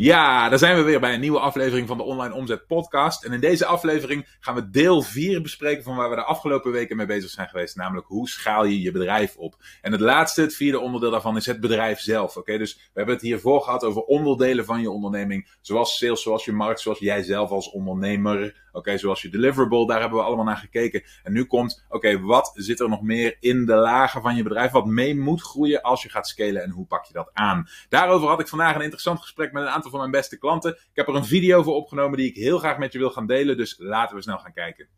Ja, 0.00 0.48
daar 0.48 0.58
zijn 0.58 0.76
we 0.76 0.82
weer 0.82 1.00
bij 1.00 1.14
een 1.14 1.20
nieuwe 1.20 1.38
aflevering 1.38 1.88
van 1.88 1.96
de 1.96 2.02
Online 2.02 2.34
Omzet 2.34 2.66
Podcast. 2.66 3.24
En 3.24 3.32
in 3.32 3.40
deze 3.40 3.66
aflevering 3.66 4.36
gaan 4.40 4.54
we 4.54 4.70
deel 4.70 5.02
4 5.02 5.42
bespreken 5.42 5.82
van 5.82 5.96
waar 5.96 6.10
we 6.10 6.16
de 6.16 6.22
afgelopen 6.24 6.72
weken 6.72 6.96
mee 6.96 7.06
bezig 7.06 7.30
zijn 7.30 7.48
geweest. 7.48 7.76
Namelijk 7.76 8.06
hoe 8.06 8.28
schaal 8.28 8.64
je 8.64 8.80
je 8.80 8.90
bedrijf 8.90 9.36
op. 9.36 9.56
En 9.82 9.92
het 9.92 10.00
laatste, 10.00 10.40
het 10.40 10.54
vierde 10.54 10.80
onderdeel 10.80 11.10
daarvan 11.10 11.36
is 11.36 11.46
het 11.46 11.60
bedrijf 11.60 12.00
zelf. 12.00 12.36
Oké, 12.36 12.58
dus 12.58 12.74
we 12.74 12.80
hebben 12.94 13.14
het 13.14 13.24
hiervoor 13.24 13.60
gehad 13.62 13.84
over 13.84 14.02
onderdelen 14.02 14.64
van 14.64 14.80
je 14.80 14.90
onderneming. 14.90 15.48
Zoals 15.60 15.98
sales, 15.98 16.22
zoals 16.22 16.44
je 16.44 16.52
markt, 16.52 16.80
zoals 16.80 16.98
jij 16.98 17.22
zelf 17.22 17.50
als 17.50 17.70
ondernemer. 17.70 18.67
Oké, 18.78 18.98
zoals 18.98 19.22
je 19.22 19.28
deliverable, 19.28 19.86
daar 19.86 20.00
hebben 20.00 20.18
we 20.18 20.24
allemaal 20.24 20.44
naar 20.44 20.56
gekeken. 20.56 21.02
En 21.22 21.32
nu 21.32 21.44
komt, 21.44 21.84
oké, 21.88 22.20
wat 22.20 22.50
zit 22.54 22.80
er 22.80 22.88
nog 22.88 23.02
meer 23.02 23.36
in 23.40 23.66
de 23.66 23.74
lagen 23.74 24.22
van 24.22 24.36
je 24.36 24.42
bedrijf? 24.42 24.70
Wat 24.70 24.86
mee 24.86 25.16
moet 25.16 25.42
groeien 25.42 25.82
als 25.82 26.02
je 26.02 26.08
gaat 26.08 26.28
scalen 26.28 26.62
en 26.62 26.70
hoe 26.70 26.86
pak 26.86 27.04
je 27.04 27.12
dat 27.12 27.30
aan? 27.32 27.68
Daarover 27.88 28.28
had 28.28 28.40
ik 28.40 28.48
vandaag 28.48 28.74
een 28.74 28.80
interessant 28.80 29.20
gesprek 29.20 29.52
met 29.52 29.62
een 29.62 29.68
aantal 29.68 29.90
van 29.90 30.00
mijn 30.00 30.10
beste 30.10 30.38
klanten. 30.38 30.70
Ik 30.70 30.90
heb 30.92 31.08
er 31.08 31.14
een 31.14 31.24
video 31.24 31.62
voor 31.62 31.74
opgenomen 31.74 32.18
die 32.18 32.28
ik 32.28 32.36
heel 32.36 32.58
graag 32.58 32.78
met 32.78 32.92
je 32.92 32.98
wil 32.98 33.10
gaan 33.10 33.26
delen. 33.26 33.56
Dus 33.56 33.74
laten 33.78 34.16
we 34.16 34.22
snel 34.22 34.38
gaan 34.38 34.52
kijken. 34.52 34.88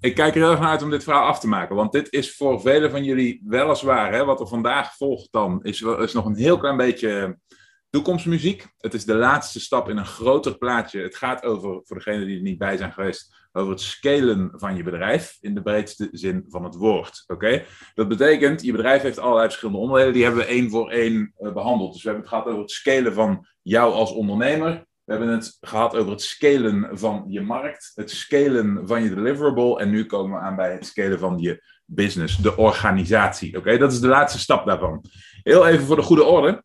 Ik 0.00 0.14
kijk 0.14 0.34
er 0.34 0.40
heel 0.40 0.50
erg 0.50 0.60
naar 0.60 0.70
uit 0.70 0.82
om 0.82 0.90
dit 0.90 1.04
verhaal 1.04 1.26
af 1.26 1.40
te 1.40 1.48
maken. 1.48 1.76
Want 1.76 1.92
dit 1.92 2.12
is 2.12 2.36
voor 2.36 2.60
velen 2.60 2.90
van 2.90 3.04
jullie 3.04 3.42
weliswaar, 3.44 4.12
hè, 4.12 4.24
wat 4.24 4.40
er 4.40 4.46
vandaag 4.46 4.96
volgt 4.96 5.28
dan, 5.30 5.62
is, 5.62 5.82
is 5.82 6.12
nog 6.12 6.24
een 6.24 6.36
heel 6.36 6.58
klein 6.58 6.76
beetje 6.76 7.38
toekomstmuziek. 7.94 8.66
Het 8.78 8.94
is 8.94 9.04
de 9.04 9.14
laatste 9.14 9.60
stap 9.60 9.88
in 9.88 9.96
een 9.96 10.06
groter 10.06 10.58
plaatje. 10.58 11.00
Het 11.00 11.16
gaat 11.16 11.42
over, 11.42 11.80
voor 11.84 11.96
degenen 11.96 12.26
die 12.26 12.36
er 12.36 12.42
niet 12.42 12.58
bij 12.58 12.76
zijn 12.76 12.92
geweest, 12.92 13.48
over 13.52 13.70
het 13.70 13.80
scalen 13.80 14.50
van 14.54 14.76
je 14.76 14.82
bedrijf 14.82 15.36
in 15.40 15.54
de 15.54 15.62
breedste 15.62 16.08
zin 16.12 16.44
van 16.48 16.64
het 16.64 16.74
woord. 16.74 17.24
Oké? 17.26 17.64
Dat 17.94 18.08
betekent, 18.08 18.62
je 18.62 18.72
bedrijf 18.72 19.02
heeft 19.02 19.18
allerlei 19.18 19.46
verschillende 19.46 19.80
onderdelen, 19.80 20.12
die 20.12 20.22
hebben 20.22 20.40
we 20.40 20.48
één 20.48 20.70
voor 20.70 20.90
één 20.90 21.34
uh, 21.38 21.52
behandeld. 21.52 21.92
Dus 21.92 22.02
we 22.02 22.08
hebben 22.08 22.26
het 22.28 22.34
gehad 22.34 22.48
over 22.48 22.60
het 22.60 22.70
scalen 22.70 23.14
van 23.14 23.46
jou 23.62 23.92
als 23.92 24.12
ondernemer. 24.12 24.86
We 25.04 25.12
hebben 25.12 25.28
het 25.28 25.56
gehad 25.60 25.96
over 25.96 26.10
het 26.10 26.22
scalen 26.22 26.98
van 26.98 27.24
je 27.28 27.40
markt, 27.40 27.92
het 27.94 28.10
scalen 28.10 28.88
van 28.88 29.02
je 29.02 29.14
deliverable 29.14 29.78
en 29.78 29.90
nu 29.90 30.06
komen 30.06 30.38
we 30.38 30.44
aan 30.44 30.56
bij 30.56 30.72
het 30.72 30.86
scalen 30.86 31.18
van 31.18 31.38
je 31.38 31.62
business, 31.84 32.36
de 32.36 32.56
organisatie. 32.56 33.56
Oké, 33.56 33.78
dat 33.78 33.92
is 33.92 34.00
de 34.00 34.06
laatste 34.06 34.38
stap 34.38 34.66
daarvan. 34.66 35.04
Heel 35.42 35.66
even 35.66 35.86
voor 35.86 35.96
de 35.96 36.02
goede 36.02 36.24
orde 36.24 36.62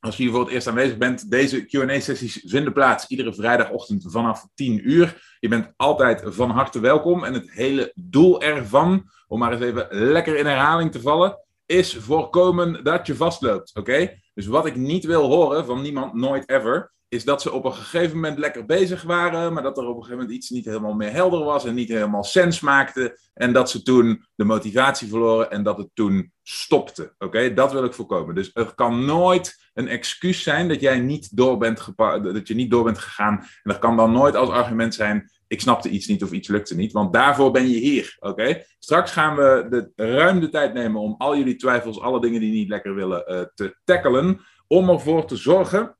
als 0.00 0.16
je 0.16 0.22
hier 0.22 0.32
voor 0.32 0.40
het 0.40 0.50
eerst 0.50 0.66
aanwezig 0.66 0.98
bent, 0.98 1.30
deze 1.30 1.66
QA-sessies 1.66 2.42
vinden 2.46 2.72
plaats 2.72 3.06
iedere 3.06 3.34
vrijdagochtend 3.34 4.04
vanaf 4.08 4.46
10 4.54 4.90
uur. 4.90 5.36
Je 5.40 5.48
bent 5.48 5.72
altijd 5.76 6.22
van 6.24 6.50
harte 6.50 6.80
welkom. 6.80 7.24
En 7.24 7.34
het 7.34 7.50
hele 7.52 7.92
doel 7.94 8.42
ervan, 8.42 9.10
om 9.26 9.38
maar 9.38 9.52
eens 9.52 9.62
even 9.62 9.86
lekker 9.90 10.36
in 10.36 10.46
herhaling 10.46 10.92
te 10.92 11.00
vallen, 11.00 11.38
is 11.66 11.96
voorkomen 11.96 12.84
dat 12.84 13.06
je 13.06 13.14
vastloopt. 13.14 13.74
Oké? 13.74 14.20
Dus 14.34 14.46
wat 14.46 14.66
ik 14.66 14.76
niet 14.76 15.04
wil 15.04 15.26
horen 15.26 15.64
van 15.64 15.82
niemand, 15.82 16.14
nooit 16.14 16.50
ever, 16.50 16.92
is 17.08 17.24
dat 17.24 17.42
ze 17.42 17.52
op 17.52 17.64
een 17.64 17.72
gegeven 17.72 18.14
moment 18.14 18.38
lekker 18.38 18.66
bezig 18.66 19.02
waren, 19.02 19.52
maar 19.52 19.62
dat 19.62 19.78
er 19.78 19.82
op 19.82 19.88
een 19.88 20.02
gegeven 20.02 20.18
moment 20.18 20.36
iets 20.36 20.50
niet 20.50 20.64
helemaal 20.64 20.94
meer 20.94 21.12
helder 21.12 21.44
was 21.44 21.64
en 21.64 21.74
niet 21.74 21.88
helemaal 21.88 22.24
sens 22.24 22.60
maakte. 22.60 23.18
En 23.34 23.52
dat 23.52 23.70
ze 23.70 23.82
toen 23.82 24.24
de 24.34 24.44
motivatie 24.44 25.08
verloren 25.08 25.50
en 25.50 25.62
dat 25.62 25.78
het 25.78 25.88
toen 25.94 26.32
stopte. 26.42 27.14
Oké, 27.18 27.54
dat 27.54 27.72
wil 27.72 27.84
ik 27.84 27.94
voorkomen. 27.94 28.34
Dus 28.34 28.50
er 28.54 28.74
kan 28.74 29.04
nooit 29.04 29.70
een 29.74 29.88
excuus 29.88 30.42
zijn 30.42 30.68
dat 30.68 30.80
jij 30.80 30.98
niet 30.98 31.36
door 31.36 31.58
bent 31.58 31.86
dat 31.96 32.48
je 32.48 32.54
niet 32.54 32.70
door 32.70 32.84
bent 32.84 32.98
gegaan. 32.98 33.38
En 33.38 33.70
dat 33.70 33.78
kan 33.78 33.96
dan 33.96 34.12
nooit 34.12 34.34
als 34.34 34.48
argument 34.48 34.94
zijn: 34.94 35.30
ik 35.46 35.60
snapte 35.60 35.88
iets 35.88 36.06
niet 36.06 36.22
of 36.22 36.32
iets 36.32 36.48
lukte 36.48 36.76
niet. 36.76 36.92
Want 36.92 37.12
daarvoor 37.12 37.50
ben 37.50 37.68
je 37.68 37.78
hier. 37.78 38.16
Oké, 38.20 38.64
straks 38.78 39.12
gaan 39.12 39.36
we 39.36 39.66
de, 39.70 40.04
ruim 40.04 40.40
de 40.40 40.48
tijd 40.48 40.74
nemen 40.74 41.00
om 41.00 41.14
al 41.18 41.36
jullie 41.36 41.56
twijfels, 41.56 42.00
alle 42.00 42.20
dingen 42.20 42.40
die 42.40 42.52
niet 42.52 42.68
lekker 42.68 42.94
willen, 42.94 43.24
uh, 43.32 43.40
te 43.54 43.76
tackelen. 43.84 44.40
Om 44.66 44.88
ervoor 44.90 45.26
te 45.26 45.36
zorgen 45.36 45.97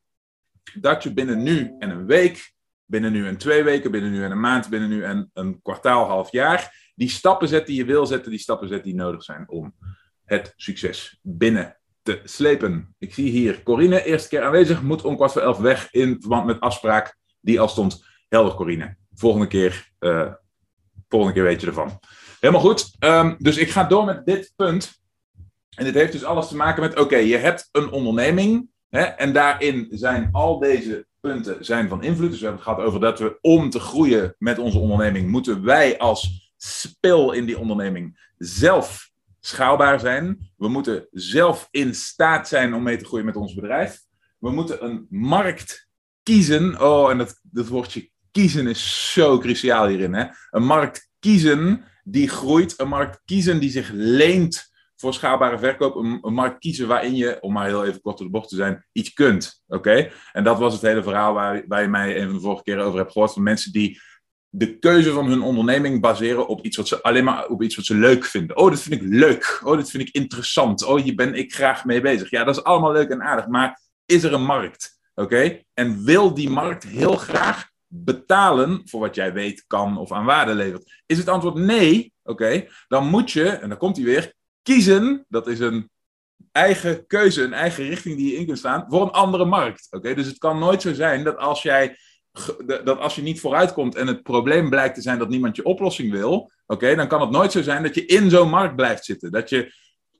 dat 0.80 1.02
je 1.02 1.12
binnen 1.12 1.42
nu 1.42 1.74
en 1.78 1.90
een 1.90 2.06
week, 2.06 2.52
binnen 2.84 3.12
nu 3.12 3.26
en 3.26 3.36
twee 3.36 3.62
weken, 3.62 3.90
binnen 3.90 4.10
nu 4.10 4.24
en 4.24 4.30
een 4.30 4.40
maand, 4.40 4.68
binnen 4.68 4.88
nu 4.88 5.02
en 5.02 5.30
een 5.34 5.62
kwartaal, 5.62 6.06
half 6.06 6.32
jaar, 6.32 6.90
die 6.94 7.08
stappen 7.08 7.48
zet 7.48 7.66
die 7.66 7.76
je 7.76 7.84
wil 7.84 8.06
zetten, 8.06 8.30
die 8.30 8.40
stappen 8.40 8.68
zet 8.68 8.84
die 8.84 8.94
nodig 8.94 9.22
zijn 9.22 9.48
om 9.48 9.74
het 10.24 10.52
succes 10.56 11.18
binnen 11.22 11.76
te 12.02 12.20
slepen. 12.24 12.94
Ik 12.98 13.14
zie 13.14 13.30
hier 13.30 13.62
Corine, 13.62 14.04
eerste 14.04 14.28
keer 14.28 14.42
aanwezig, 14.42 14.82
moet 14.82 15.04
om 15.04 15.16
kwart 15.16 15.32
voor 15.32 15.42
elf 15.42 15.58
weg 15.58 15.88
in 15.92 16.16
verband 16.20 16.46
met 16.46 16.60
afspraak 16.60 17.16
die 17.40 17.60
al 17.60 17.68
stond. 17.68 18.04
Helder, 18.28 18.54
Corine. 18.54 18.96
Volgende 19.14 19.46
keer, 19.46 19.90
uh, 20.00 20.32
volgende 21.08 21.34
keer 21.34 21.42
weet 21.42 21.60
je 21.60 21.66
ervan. 21.66 22.00
Helemaal 22.40 22.62
goed. 22.62 22.96
Um, 22.98 23.36
dus 23.38 23.56
ik 23.56 23.70
ga 23.70 23.84
door 23.84 24.04
met 24.04 24.26
dit 24.26 24.52
punt. 24.56 25.00
En 25.76 25.84
dit 25.84 25.94
heeft 25.94 26.12
dus 26.12 26.24
alles 26.24 26.48
te 26.48 26.56
maken 26.56 26.82
met, 26.82 26.98
oké, 26.98 27.16
je 27.16 27.36
hebt 27.36 27.68
een 27.72 27.90
onderneming 27.90 28.68
En 28.90 29.32
daarin 29.32 29.86
zijn 29.90 30.28
al 30.32 30.58
deze 30.58 31.06
punten 31.20 31.64
zijn 31.64 31.88
van 31.88 32.02
invloed. 32.02 32.30
Dus 32.30 32.40
we 32.40 32.46
hebben 32.46 32.64
het 32.64 32.74
gehad 32.74 32.88
over 32.88 33.00
dat 33.00 33.18
we 33.18 33.38
om 33.40 33.70
te 33.70 33.80
groeien 33.80 34.34
met 34.38 34.58
onze 34.58 34.78
onderneming, 34.78 35.30
moeten 35.30 35.64
wij 35.64 35.98
als 35.98 36.52
spil 36.56 37.32
in 37.32 37.46
die 37.46 37.58
onderneming 37.58 38.32
zelf 38.38 39.10
schaalbaar 39.40 40.00
zijn. 40.00 40.50
We 40.56 40.68
moeten 40.68 41.08
zelf 41.10 41.68
in 41.70 41.94
staat 41.94 42.48
zijn 42.48 42.74
om 42.74 42.82
mee 42.82 42.96
te 42.96 43.04
groeien 43.04 43.26
met 43.26 43.36
ons 43.36 43.54
bedrijf. 43.54 44.00
We 44.38 44.50
moeten 44.50 44.84
een 44.84 45.06
markt 45.10 45.88
kiezen. 46.22 46.80
Oh, 46.80 47.10
en 47.10 47.18
dat, 47.18 47.40
dat 47.42 47.68
woordje 47.68 48.10
kiezen 48.30 48.66
is 48.66 49.12
zo 49.12 49.38
cruciaal 49.38 49.86
hierin. 49.86 50.14
Hè? 50.14 50.26
Een 50.50 50.64
markt 50.64 51.10
kiezen 51.18 51.84
die 52.04 52.28
groeit. 52.28 52.74
Een 52.80 52.88
markt 52.88 53.22
kiezen 53.24 53.60
die 53.60 53.70
zich 53.70 53.90
leent 53.92 54.70
voor 55.00 55.14
schaalbare 55.14 55.58
verkoop 55.58 55.94
een, 55.94 56.34
markt 56.34 56.58
kiezen 56.58 56.88
waarin 56.88 57.16
je, 57.16 57.40
om 57.40 57.52
maar 57.52 57.66
heel 57.66 57.84
even 57.84 58.00
kort 58.00 58.16
door 58.16 58.26
de 58.26 58.32
bocht 58.32 58.48
te 58.48 58.56
zijn, 58.56 58.86
iets 58.92 59.12
kunt. 59.12 59.62
Oké? 59.66 60.10
En 60.32 60.44
dat 60.44 60.58
was 60.58 60.72
het 60.72 60.82
hele 60.82 61.02
verhaal 61.02 61.34
waar, 61.34 61.64
waar 61.66 61.82
je 61.82 61.88
mij 61.88 62.20
een 62.20 62.26
van 62.26 62.34
de 62.34 62.40
vorige 62.40 62.62
keren 62.62 62.84
over 62.84 62.98
hebt 62.98 63.12
gehoord. 63.12 63.32
Van 63.32 63.42
mensen 63.42 63.72
die 63.72 64.00
de 64.50 64.78
keuze 64.78 65.12
van 65.12 65.26
hun 65.26 65.42
onderneming 65.42 66.00
baseren 66.00 66.48
op 66.48 66.64
iets 66.64 66.76
wat 66.76 66.88
ze 66.88 67.02
alleen 67.02 67.24
maar 67.24 67.46
op 67.46 67.62
iets 67.62 67.76
wat 67.76 67.84
ze 67.84 67.94
leuk 67.94 68.24
vinden. 68.24 68.56
Oh, 68.56 68.70
dit 68.70 68.80
vind 68.80 69.02
ik 69.02 69.08
leuk. 69.08 69.60
Oh, 69.64 69.76
dit 69.76 69.90
vind 69.90 70.08
ik 70.08 70.14
interessant. 70.14 70.84
Oh, 70.84 71.00
hier 71.00 71.14
ben 71.14 71.34
ik 71.34 71.54
graag 71.54 71.84
mee 71.84 72.00
bezig. 72.00 72.30
Ja, 72.30 72.44
dat 72.44 72.56
is 72.56 72.64
allemaal 72.64 72.92
leuk 72.92 73.08
en 73.10 73.22
aardig. 73.22 73.46
Maar 73.46 73.80
is 74.06 74.22
er 74.22 74.32
een 74.32 74.44
markt? 74.44 74.98
Oké? 75.14 75.60
En 75.74 76.04
wil 76.04 76.34
die 76.34 76.50
markt 76.50 76.84
heel 76.84 77.16
graag 77.16 77.70
betalen 77.86 78.82
voor 78.84 79.00
wat 79.00 79.14
jij 79.14 79.32
weet, 79.32 79.64
kan 79.66 79.98
of 79.98 80.12
aan 80.12 80.24
waarde 80.24 80.54
levert? 80.54 81.02
Is 81.06 81.18
het 81.18 81.28
antwoord 81.28 81.54
nee? 81.54 82.12
Oké, 82.22 82.66
dan 82.88 83.06
moet 83.06 83.30
je, 83.30 83.48
en 83.48 83.68
dan 83.68 83.78
komt 83.78 83.96
hij 83.96 84.04
weer, 84.04 84.34
kiezen, 84.68 85.24
dat 85.28 85.46
is 85.46 85.60
een 85.60 85.90
eigen 86.52 87.06
keuze, 87.06 87.42
een 87.42 87.52
eigen 87.52 87.88
richting 87.88 88.16
die 88.16 88.32
je 88.32 88.38
in 88.38 88.46
kunt 88.46 88.58
staan, 88.58 88.84
voor 88.88 89.02
een 89.02 89.10
andere 89.10 89.44
markt. 89.44 89.86
Oké, 89.90 90.14
Dus 90.14 90.26
het 90.26 90.38
kan 90.38 90.58
nooit 90.58 90.82
zo 90.82 90.94
zijn 90.94 91.24
dat 91.24 91.36
als 91.36 91.62
jij 91.62 91.96
dat 92.84 92.98
als 92.98 93.14
je 93.14 93.22
niet 93.22 93.40
vooruitkomt 93.40 93.94
en 93.94 94.06
het 94.06 94.22
probleem 94.22 94.70
blijkt 94.70 94.94
te 94.94 95.00
zijn 95.00 95.18
dat 95.18 95.28
niemand 95.28 95.56
je 95.56 95.64
oplossing 95.64 96.10
wil, 96.10 96.50
oké, 96.66 96.94
dan 96.94 97.08
kan 97.08 97.20
het 97.20 97.30
nooit 97.30 97.52
zo 97.52 97.62
zijn 97.62 97.82
dat 97.82 97.94
je 97.94 98.06
in 98.06 98.30
zo'n 98.30 98.48
markt 98.48 98.76
blijft 98.76 99.04
zitten. 99.04 99.32
Dat 99.32 99.48
je 99.48 99.72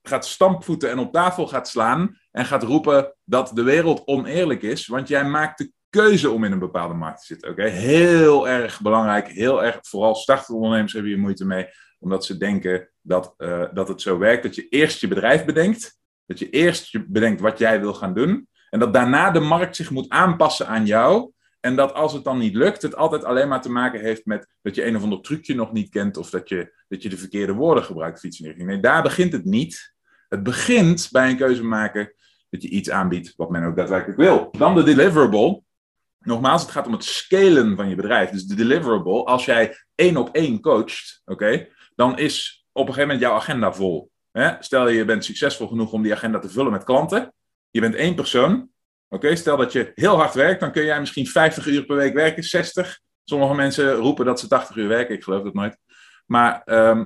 gaat 0.02 0.26
stampvoeten 0.26 0.90
en 0.90 0.98
op 0.98 1.12
tafel 1.12 1.46
gaat 1.46 1.68
slaan 1.68 2.18
en 2.30 2.44
gaat 2.44 2.62
roepen 2.62 3.14
dat 3.24 3.50
de 3.54 3.62
wereld 3.62 4.06
oneerlijk 4.06 4.62
is, 4.62 4.86
want 4.86 5.08
jij 5.08 5.24
maakt 5.24 5.58
de 5.58 5.72
keuze 5.90 6.30
om 6.30 6.44
in 6.44 6.52
een 6.52 6.58
bepaalde 6.58 6.94
markt 6.94 7.20
te 7.20 7.26
zitten. 7.26 7.50
Oké, 7.50 7.68
heel 7.68 8.48
erg 8.48 8.80
belangrijk, 8.80 9.28
heel 9.28 9.64
erg, 9.64 9.78
vooral 9.80 10.14
startende 10.14 10.60
ondernemers 10.60 10.92
hebben 10.92 11.10
hier 11.10 11.20
moeite 11.20 11.44
mee 11.44 11.66
omdat 11.98 12.24
ze 12.24 12.36
denken 12.36 12.88
dat, 13.08 13.34
uh, 13.38 13.64
dat 13.72 13.88
het 13.88 14.02
zo 14.02 14.18
werkt 14.18 14.42
dat 14.42 14.54
je 14.54 14.68
eerst 14.68 15.00
je 15.00 15.08
bedrijf 15.08 15.44
bedenkt. 15.44 15.98
Dat 16.26 16.38
je 16.38 16.50
eerst 16.50 17.12
bedenkt 17.12 17.40
wat 17.40 17.58
jij 17.58 17.80
wil 17.80 17.94
gaan 17.94 18.14
doen. 18.14 18.48
En 18.70 18.78
dat 18.78 18.92
daarna 18.92 19.30
de 19.30 19.40
markt 19.40 19.76
zich 19.76 19.90
moet 19.90 20.08
aanpassen 20.08 20.66
aan 20.66 20.86
jou. 20.86 21.30
En 21.60 21.76
dat 21.76 21.94
als 21.94 22.12
het 22.12 22.24
dan 22.24 22.38
niet 22.38 22.54
lukt, 22.54 22.82
het 22.82 22.96
altijd 22.96 23.24
alleen 23.24 23.48
maar 23.48 23.62
te 23.62 23.70
maken 23.70 24.00
heeft 24.00 24.26
met 24.26 24.46
dat 24.62 24.74
je 24.74 24.86
een 24.86 24.96
of 24.96 25.02
ander 25.02 25.20
trucje 25.20 25.54
nog 25.54 25.72
niet 25.72 25.90
kent. 25.90 26.16
Of 26.16 26.30
dat 26.30 26.48
je, 26.48 26.72
dat 26.88 27.02
je 27.02 27.08
de 27.08 27.16
verkeerde 27.16 27.52
woorden 27.52 27.84
gebruikt 27.84 28.20
richting. 28.20 28.56
Nee, 28.56 28.80
daar 28.80 29.02
begint 29.02 29.32
het 29.32 29.44
niet. 29.44 29.94
Het 30.28 30.42
begint 30.42 31.08
bij 31.12 31.30
een 31.30 31.36
keuze 31.36 31.64
maken 31.64 32.12
dat 32.50 32.62
je 32.62 32.68
iets 32.68 32.90
aanbiedt 32.90 33.34
wat 33.36 33.50
men 33.50 33.64
ook 33.64 33.76
daadwerkelijk 33.76 34.18
wil. 34.18 34.48
Dan 34.58 34.74
de 34.74 34.82
deliverable. 34.82 35.62
Nogmaals, 36.18 36.62
het 36.62 36.70
gaat 36.70 36.86
om 36.86 36.92
het 36.92 37.04
scalen 37.04 37.76
van 37.76 37.88
je 37.88 37.94
bedrijf. 37.94 38.30
Dus 38.30 38.44
de 38.44 38.54
deliverable, 38.54 39.24
als 39.24 39.44
jij 39.44 39.76
één 39.94 40.16
op 40.16 40.28
één 40.34 40.60
coacht, 40.60 41.22
oké, 41.24 41.68
dan 41.94 42.18
is 42.18 42.57
een 42.86 42.94
gegeven 42.94 43.14
moment 43.14 43.20
jouw 43.20 43.34
agenda 43.34 43.72
vol. 43.72 44.10
Hè? 44.30 44.52
Stel 44.60 44.88
je 44.88 45.04
bent 45.04 45.24
succesvol 45.24 45.68
genoeg 45.68 45.92
om 45.92 46.02
die 46.02 46.14
agenda 46.14 46.38
te 46.38 46.48
vullen 46.48 46.72
met 46.72 46.84
klanten. 46.84 47.34
Je 47.70 47.80
bent 47.80 47.94
één 47.94 48.14
persoon. 48.14 48.70
Oké, 49.08 49.36
stel 49.36 49.56
dat 49.56 49.72
je 49.72 49.92
heel 49.94 50.16
hard 50.16 50.34
werkt, 50.34 50.60
dan 50.60 50.72
kun 50.72 50.84
jij 50.84 51.00
misschien 51.00 51.26
50 51.26 51.66
uur 51.66 51.84
per 51.84 51.96
week 51.96 52.14
werken, 52.14 52.42
60. 52.42 53.00
Sommige 53.24 53.54
mensen 53.54 53.92
roepen 53.92 54.24
dat 54.24 54.40
ze 54.40 54.48
80 54.48 54.76
uur 54.76 54.88
werken, 54.88 55.14
ik 55.14 55.22
geloof 55.22 55.42
dat 55.42 55.54
nooit. 55.54 55.78
Maar, 56.26 56.62
ehm, 56.64 57.04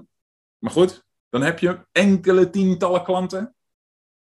maar 0.58 0.70
goed, 0.70 1.02
dan 1.28 1.42
heb 1.42 1.58
je 1.58 1.78
enkele 1.92 2.50
tientallen 2.50 3.04
klanten 3.04 3.54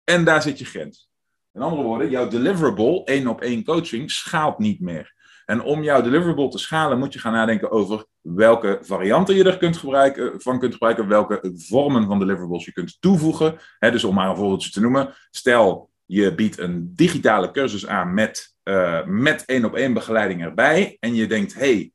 en 0.05 0.25
daar 0.25 0.43
zit 0.43 0.59
je 0.59 0.65
grens. 0.65 1.11
In 1.53 1.61
andere 1.61 1.83
woorden, 1.83 2.11
jouw 2.11 2.29
deliverable, 2.29 3.05
één 3.05 3.27
op 3.27 3.41
één 3.41 3.65
coaching, 3.65 4.11
schaalt 4.11 4.59
niet 4.59 4.81
meer. 4.81 5.15
En 5.53 5.63
om 5.63 5.83
jouw 5.83 6.03
deliverable 6.03 6.49
te 6.49 6.59
schalen, 6.59 6.99
moet 6.99 7.13
je 7.13 7.19
gaan 7.19 7.33
nadenken 7.33 7.71
over 7.71 8.05
welke 8.21 8.79
varianten 8.83 9.35
je 9.35 9.45
er 9.45 9.59
kunt 9.59 9.77
gebruiken, 9.77 10.41
van 10.41 10.59
kunt 10.59 10.73
gebruiken, 10.73 11.09
welke 11.09 11.53
vormen 11.55 12.07
van 12.07 12.19
deliverables 12.19 12.65
je 12.65 12.73
kunt 12.73 12.97
toevoegen. 13.01 13.59
dus 13.79 14.05
om 14.05 14.15
maar 14.15 14.29
een 14.29 14.37
voorbeeldje 14.37 14.71
te 14.71 14.81
noemen, 14.81 15.15
stel 15.31 15.91
je 16.07 16.35
biedt 16.35 16.59
een 16.59 16.93
digitale 16.95 17.51
cursus 17.51 17.87
aan 17.87 18.15
met, 18.15 18.55
uh, 18.65 19.05
met 19.07 19.45
één 19.45 19.65
op 19.65 19.75
één 19.75 19.93
begeleiding 19.93 20.43
erbij 20.43 20.97
en 21.01 21.15
je 21.15 21.27
denkt, 21.27 21.55
hey, 21.55 21.93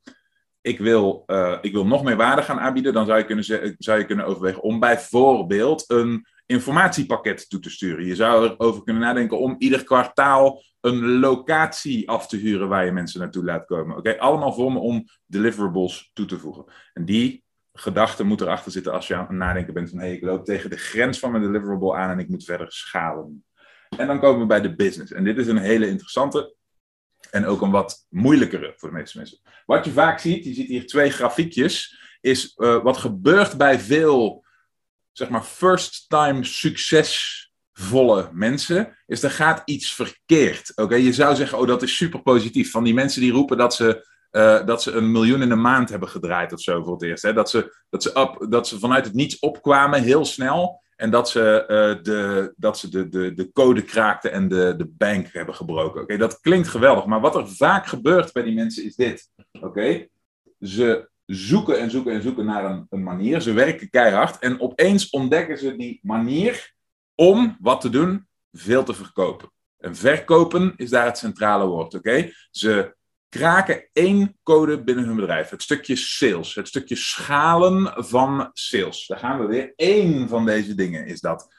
ik 0.62 0.80
wil, 0.80 1.24
uh, 1.28 1.58
ik 1.62 1.72
wil 1.72 1.86
nog 1.86 2.04
meer 2.04 2.16
waarde 2.16 2.42
gaan 2.42 2.60
aanbieden, 2.60 2.94
dan 2.94 3.06
zou 3.06 3.18
je, 3.18 3.26
kunnen, 3.26 3.76
zou 3.78 4.00
je 4.00 4.06
kunnen 4.06 4.26
overwegen 4.26 4.62
om 4.62 4.80
bijvoorbeeld 4.80 5.84
een 5.88 6.26
informatiepakket 6.46 7.50
toe 7.50 7.60
te 7.60 7.70
sturen. 7.70 8.06
Je 8.06 8.16
zou 8.16 8.50
erover 8.50 8.84
kunnen 8.84 9.04
nadenken 9.04 9.40
om 9.40 9.56
ieder 9.58 9.84
kwartaal 9.84 10.64
een 10.88 11.20
locatie 11.20 12.10
af 12.10 12.28
te 12.28 12.38
huren 12.38 12.68
waar 12.68 12.86
je 12.86 12.92
mensen 12.92 13.20
naartoe 13.20 13.44
laat 13.44 13.66
komen. 13.66 13.98
Oké, 13.98 14.18
allemaal 14.18 14.54
vormen 14.54 14.82
om 14.82 15.06
deliverables 15.26 16.12
toe 16.14 16.26
te 16.26 16.40
voegen. 16.40 16.66
En 16.94 17.06
die 17.06 17.44
gedachte 17.74 18.24
moet 18.24 18.42
erachter 18.42 18.72
zitten 18.72 18.94
als 18.94 19.08
je 19.08 19.16
aan 19.16 19.28
het 19.28 19.30
nadenken 19.30 19.74
bent 19.74 19.90
van 19.90 20.00
hé, 20.00 20.06
hey, 20.06 20.16
ik 20.16 20.24
loop 20.24 20.46
tegen 20.46 20.70
de 20.70 20.78
grens 20.78 21.20
van 21.20 21.32
mijn 21.32 21.44
deliverable 21.44 21.96
aan 21.96 22.10
en 22.10 22.20
ik 22.20 22.30
moet 22.30 22.44
verder 22.44 22.72
schalen. 22.72 23.46
En 23.98 24.08
dan 24.08 24.20
komen 24.20 24.40
we 24.40 24.46
bij 24.46 24.62
de 24.62 24.76
business. 24.76 25.12
En 25.12 25.24
dit 25.24 25.38
is 25.38 25.48
een 25.48 25.58
hele 25.58 25.88
interessante 25.88 26.56
en 27.32 27.46
ook 27.46 27.62
een 27.62 27.72
wat 27.72 28.06
moeilijkere 28.10 28.74
voor 28.76 28.90
de 28.90 28.96
meeste 28.96 29.18
mensen. 29.18 29.40
Wat 29.66 29.86
je 29.86 29.92
vaak 29.92 30.20
ziet, 30.20 30.44
je 30.44 30.54
ziet 30.54 30.68
hier 30.68 30.88
twee 30.88 31.10
grafiekjes, 31.10 32.00
is 32.22 32.54
uh, 32.58 32.84
wat 32.84 32.98
gebeurt 32.98 33.58
bij 33.58 33.80
veel 33.80 34.46
zeg 35.18 35.30
maar, 35.30 35.44
first-time 35.44 36.44
succesvolle 37.78 38.30
mensen, 38.34 38.98
is 39.06 39.24
er 39.24 39.32
gaat 39.32 39.62
iets 39.66 39.94
verkeerd. 39.94 40.72
Oké, 40.76 40.96
je 40.96 41.14
zou 41.14 41.36
zeggen, 41.36 41.60
oh, 41.60 41.68
dat 41.68 41.84
is 41.84 41.96
super 41.96 42.22
positief. 42.22 42.72
Van 42.72 42.84
die 42.84 42.94
mensen 42.94 43.22
die 43.22 43.32
roepen 43.32 43.58
dat 43.58 43.76
ze, 43.76 44.08
uh, 44.32 44.66
dat 44.66 44.84
ze 44.84 44.92
een 44.92 45.12
miljoen 45.12 45.42
in 45.42 45.52
een 45.52 45.62
maand 45.62 45.90
hebben 45.90 46.10
gedraaid 46.10 46.54
of 46.54 46.62
zo 46.62 46.84
voor 46.84 46.94
het 46.94 47.04
eerst. 47.04 47.24
Hè? 47.24 47.34
Dat, 47.34 47.50
ze, 47.50 47.76
dat, 47.90 48.04
ze 48.04 48.46
dat 48.50 48.68
ze 48.68 48.80
vanuit 48.80 49.06
het 49.06 49.14
niets 49.14 49.40
opkwamen, 49.40 50.04
heel 50.04 50.26
snel. 50.26 50.86
En 50.96 51.10
dat 51.10 51.30
ze, 51.30 51.64
uh, 51.68 52.04
de, 52.04 52.54
dat 52.56 52.78
ze 52.78 52.90
de, 52.90 53.10
de, 53.10 53.34
de 53.34 53.52
code 53.52 53.82
kraakten 53.82 54.32
en 54.32 54.48
de, 54.48 54.74
de 54.78 54.88
bank 54.98 55.28
hebben 55.32 55.56
gebroken. 55.56 56.02
Oké, 56.02 56.18
dat 56.18 56.40
klinkt 56.40 56.68
geweldig. 56.68 57.06
Maar 57.06 57.22
wat 57.22 57.36
er 57.36 57.48
vaak 57.48 57.88
gebeurt 57.88 58.34
bij 58.34 58.44
die 58.44 58.56
mensen 58.56 58.86
is 58.86 58.96
dit. 58.96 59.30
Oké, 59.62 60.08
ze 60.62 61.10
zoeken 61.26 61.80
en 61.80 61.92
zoeken 61.92 62.14
en 62.14 62.22
zoeken 62.22 62.46
naar 62.46 62.66
een, 62.66 62.88
een 62.90 63.04
manier. 63.04 63.42
Ze 63.42 63.54
werken 63.54 63.90
keihard 63.90 64.40
en 64.40 64.62
opeens 64.62 65.10
ontdekken 65.10 65.58
ze 65.58 65.76
die 65.76 66.00
manier 66.02 66.76
om 67.18 67.58
wat 67.60 67.82
te 67.82 67.90
doen? 67.90 68.28
Veel 68.52 68.84
te 68.84 68.94
verkopen. 68.94 69.52
En 69.78 69.96
verkopen 69.96 70.74
is 70.76 70.90
daar 70.90 71.06
het 71.06 71.18
centrale 71.18 71.66
woord, 71.66 71.94
oké? 71.94 72.32
Ze 72.52 72.96
kraken 73.30 73.90
één 73.94 74.38
code 74.44 74.84
binnen 74.84 75.06
hun 75.06 75.16
bedrijf. 75.16 75.50
Het 75.50 75.62
stukje 75.62 75.96
sales, 75.96 76.56
het 76.56 76.68
stukje 76.68 76.96
schalen 76.96 77.94
van 77.96 78.50
sales. 78.54 79.08
Daar 79.08 79.20
gaan 79.20 79.40
we 79.40 79.46
weer. 79.46 79.74
Eén 79.76 80.28
van 80.28 80.46
deze 80.46 80.76
dingen 80.76 81.06
is 81.06 81.20
dat. 81.20 81.56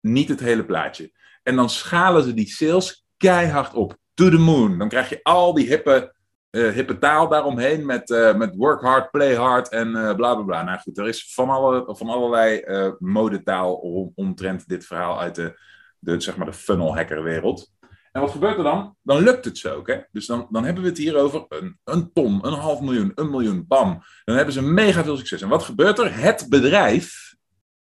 Niet 0.00 0.28
het 0.28 0.40
hele 0.40 0.64
plaatje. 0.64 1.12
En 1.42 1.56
dan 1.56 1.70
schalen 1.70 2.22
ze 2.22 2.34
die 2.34 2.48
sales 2.48 3.06
keihard 3.16 3.74
op. 3.74 3.96
To 4.14 4.30
the 4.30 4.38
moon. 4.38 4.78
Dan 4.78 4.88
krijg 4.88 5.08
je 5.08 5.20
al 5.22 5.54
die 5.54 5.66
hippe 5.66 6.14
uh, 6.50 6.72
hippe 6.72 6.98
taal 6.98 7.28
daaromheen 7.28 7.86
met, 7.86 8.10
uh, 8.10 8.34
met 8.34 8.56
work 8.56 8.80
hard, 8.80 9.10
play 9.10 9.34
hard 9.34 9.68
en 9.68 9.88
uh, 9.88 10.14
bla 10.14 10.34
bla 10.34 10.42
bla. 10.42 10.62
Nou 10.62 10.78
goed, 10.78 10.98
er 10.98 11.08
is 11.08 11.34
van, 11.34 11.48
alle, 11.48 11.84
van 11.86 12.08
allerlei 12.08 12.64
modetaal 12.98 13.74
om, 13.74 14.12
omtrent 14.14 14.68
dit 14.68 14.86
verhaal 14.86 15.20
uit 15.20 15.34
de, 15.34 15.60
de, 15.98 16.20
zeg 16.20 16.36
maar 16.36 16.46
de 16.46 16.52
funnel 16.52 16.96
hacker 16.96 17.22
wereld. 17.22 17.72
En 18.12 18.20
wat 18.20 18.30
gebeurt 18.30 18.56
er 18.56 18.62
dan? 18.62 18.96
Dan 19.02 19.22
lukt 19.22 19.44
het 19.44 19.58
zo. 19.58 19.82
Hè? 19.84 19.98
Dus 20.12 20.26
dan, 20.26 20.46
dan 20.50 20.64
hebben 20.64 20.82
we 20.82 20.88
het 20.88 20.98
hier 20.98 21.16
over 21.16 21.44
een, 21.48 21.78
een 21.84 22.12
ton, 22.12 22.46
een 22.46 22.52
half 22.52 22.80
miljoen, 22.80 23.12
een 23.14 23.30
miljoen, 23.30 23.64
bam. 23.68 24.02
Dan 24.24 24.36
hebben 24.36 24.54
ze 24.54 24.62
mega 24.62 25.04
veel 25.04 25.16
succes. 25.16 25.42
En 25.42 25.48
wat 25.48 25.62
gebeurt 25.62 25.98
er? 25.98 26.20
Het 26.20 26.46
bedrijf, 26.48 27.34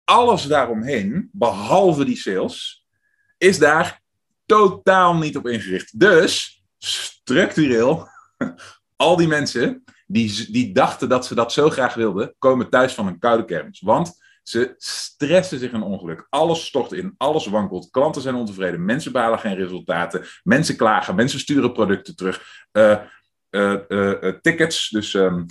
alles 0.03 0.43
daaromheen, 0.43 1.29
behalve 1.31 2.05
die 2.05 2.17
sales, 2.17 2.85
is 3.37 3.59
daar 3.59 4.01
totaal 4.45 5.15
niet 5.15 5.37
op 5.37 5.47
ingericht. 5.47 5.99
Dus 5.99 6.63
structureel 6.77 8.07
al 8.95 9.15
die 9.15 9.27
mensen 9.27 9.83
die, 10.07 10.51
die 10.51 10.73
dachten 10.73 11.09
dat 11.09 11.25
ze 11.25 11.35
dat 11.35 11.53
zo 11.53 11.69
graag 11.69 11.93
wilden, 11.93 12.35
komen 12.37 12.69
thuis 12.69 12.93
van 12.93 13.07
een 13.07 13.19
koude 13.19 13.45
kermis. 13.45 13.81
Want 13.81 14.17
ze 14.43 14.73
stressen 14.77 15.59
zich 15.59 15.71
een 15.71 15.81
ongeluk. 15.81 16.27
Alles 16.29 16.65
stort 16.65 16.91
in, 16.91 17.13
alles 17.17 17.45
wankelt. 17.45 17.89
Klanten 17.91 18.21
zijn 18.21 18.35
ontevreden, 18.35 18.85
mensen 18.85 19.11
behalen 19.11 19.39
geen 19.39 19.55
resultaten, 19.55 20.25
mensen 20.43 20.75
klagen, 20.75 21.15
mensen 21.15 21.39
sturen 21.39 21.73
producten 21.73 22.15
terug. 22.15 22.67
Uh, 22.71 22.99
uh, 23.49 23.79
uh, 23.87 24.33
tickets, 24.41 24.89
dus 24.89 25.13
um, 25.13 25.45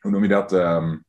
hoe 0.00 0.10
noem 0.10 0.22
je 0.22 0.28
dat? 0.28 0.52
Um, 0.52 1.06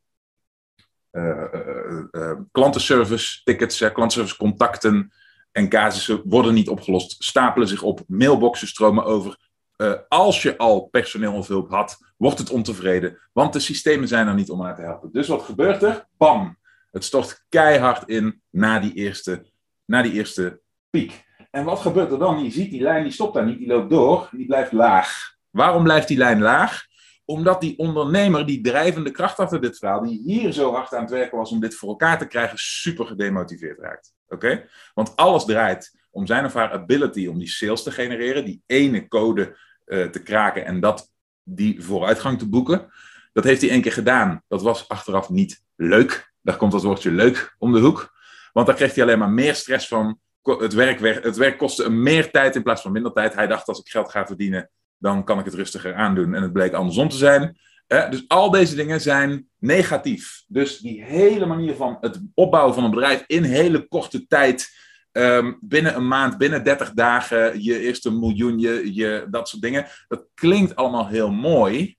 klantenservice 2.52 3.44
tickets, 3.44 3.78
klantenservice 3.78 4.38
contacten 4.38 5.14
en 5.52 5.70
casussen 5.70 6.22
worden 6.26 6.54
niet 6.54 6.70
opgelost, 6.70 7.24
stapelen 7.24 7.68
zich 7.68 7.82
op, 7.82 8.04
mailboxen 8.08 8.68
stromen 8.68 9.04
over. 9.04 9.49
Uh, 9.82 9.94
als 10.08 10.42
je 10.42 10.58
al 10.58 10.82
personeel 10.82 11.34
of 11.34 11.48
hulp 11.48 11.70
had, 11.70 11.98
wordt 12.18 12.40
het 12.40 12.50
ontevreden. 12.50 13.20
Want 13.34 13.54
de 13.54 13.60
systemen 13.60 14.08
zijn 14.08 14.28
er 14.28 14.34
niet 14.34 14.50
om 14.50 14.66
aan 14.66 14.76
te 14.76 14.82
helpen. 14.82 15.10
Dus 15.12 15.28
wat 15.28 15.42
gebeurt 15.42 15.84
er? 15.84 16.08
Bam! 16.18 16.58
Het 16.92 17.04
stort 17.04 17.46
keihard 17.50 18.10
in 18.10 18.42
na 18.50 18.80
die 18.80 18.94
eerste, 18.94 19.46
na 19.86 20.02
die 20.02 20.12
eerste 20.12 20.62
piek. 20.90 21.26
En 21.52 21.64
wat 21.64 21.80
gebeurt 21.80 22.12
er 22.12 22.20
dan? 22.20 22.44
Je 22.44 22.52
ziet 22.52 22.72
die 22.72 22.82
lijn, 22.82 23.04
die 23.04 23.12
stopt 23.12 23.34
daar 23.34 23.46
niet, 23.46 23.58
die 23.58 23.68
loopt 23.68 23.90
door, 23.90 24.30
die 24.32 24.46
blijft 24.46 24.72
laag. 24.72 25.36
Waarom 25.50 25.84
blijft 25.84 26.08
die 26.08 26.18
lijn 26.18 26.42
laag? 26.42 26.86
Omdat 27.26 27.62
die 27.62 27.78
ondernemer, 27.78 28.46
die 28.46 28.62
drijvende 28.62 29.12
kracht 29.12 29.40
achter 29.40 29.62
dit 29.62 29.78
verhaal, 29.78 30.04
die 30.04 30.22
hier 30.26 30.52
zo 30.52 30.74
hard 30.74 30.94
aan 30.94 31.02
het 31.02 31.12
werken 31.12 31.38
was 31.38 31.52
om 31.52 31.60
dit 31.60 31.76
voor 31.76 31.90
elkaar 31.90 32.18
te 32.18 32.28
krijgen, 32.28 32.58
super 32.58 33.06
gedemotiveerd 33.06 33.80
raakt. 33.80 34.14
Oké? 34.28 34.66
Want 34.94 35.16
alles 35.16 35.46
draait 35.46 35.98
om 36.12 36.26
zijn 36.26 36.46
of 36.46 36.54
haar 36.54 36.72
ability 36.72 37.28
om 37.28 37.40
die 37.40 37.50
sales 37.50 37.84
te 37.84 37.92
genereren, 37.92 38.46
die 38.46 38.62
ene 38.66 39.08
code 39.08 39.58
uh, 39.90 40.06
te 40.06 40.24
kraken 40.24 40.66
en 40.66 40.80
dat, 40.80 41.12
die 41.44 41.84
vooruitgang 41.84 42.40
te 42.40 42.50
boeken. 42.50 42.92
Dat 43.34 43.44
heeft 43.44 43.62
hij 43.62 43.70
één 43.70 43.82
keer 43.82 43.92
gedaan. 43.92 44.44
Dat 44.48 44.62
was 44.62 44.88
achteraf 44.88 45.30
niet 45.30 45.64
leuk. 45.76 46.32
Daar 46.42 46.58
komt 46.58 46.72
dat 46.72 46.84
woordje 46.84 47.12
leuk 47.12 47.56
om 47.58 47.74
de 47.74 47.80
hoek. 47.80 48.18
Want 48.54 48.68
daar 48.68 48.76
kreeg 48.76 48.96
hij 48.96 49.04
alleen 49.04 49.20
maar 49.20 49.30
meer 49.30 49.56
stress 49.56 49.88
van. 49.88 50.20
Het 50.44 50.74
werk, 50.74 51.24
het 51.24 51.38
werk 51.38 51.58
kostte 51.58 51.84
hem 51.84 52.04
meer 52.04 52.32
tijd 52.32 52.56
in 52.56 52.64
plaats 52.64 52.82
van 52.82 52.92
minder 52.92 53.12
tijd. 53.12 53.34
Hij 53.34 53.48
dacht, 53.48 53.68
als 53.68 53.80
ik 53.80 53.90
geld 53.90 54.12
ga 54.12 54.26
verdienen, 54.26 54.70
dan 54.98 55.24
kan 55.24 55.40
ik 55.40 55.46
het 55.46 55.54
rustiger 55.54 55.96
aandoen. 55.96 56.34
En 56.34 56.42
het 56.42 56.54
bleek 56.54 56.74
andersom 56.74 57.10
te 57.10 57.18
zijn. 57.18 57.58
dus 57.88 58.24
al 58.28 58.52
deze 58.52 58.76
dingen 58.76 59.02
zijn 59.02 59.48
negatief. 59.58 60.44
Dus 60.48 60.78
die 60.78 61.04
hele 61.04 61.46
manier 61.46 61.76
van 61.76 61.98
het 62.02 62.22
opbouwen 62.34 62.74
van 62.74 62.84
een 62.84 62.92
bedrijf 62.92 63.24
in 63.28 63.44
hele 63.44 63.88
korte 63.88 64.28
tijd 64.28 64.70
Um, 65.12 65.58
binnen 65.62 65.96
een 65.96 66.08
maand, 66.08 66.38
binnen 66.38 66.64
30 66.64 66.92
dagen, 66.92 67.64
je 67.64 67.80
eerste 67.80 68.12
miljoen, 68.12 68.60
je, 68.60 68.94
je, 68.94 69.28
dat 69.30 69.50
soort 69.50 69.62
dingen. 69.62 69.86
Dat 70.08 70.28
klinkt 70.34 70.76
allemaal 70.76 71.08
heel 71.08 71.32
mooi. 71.32 71.98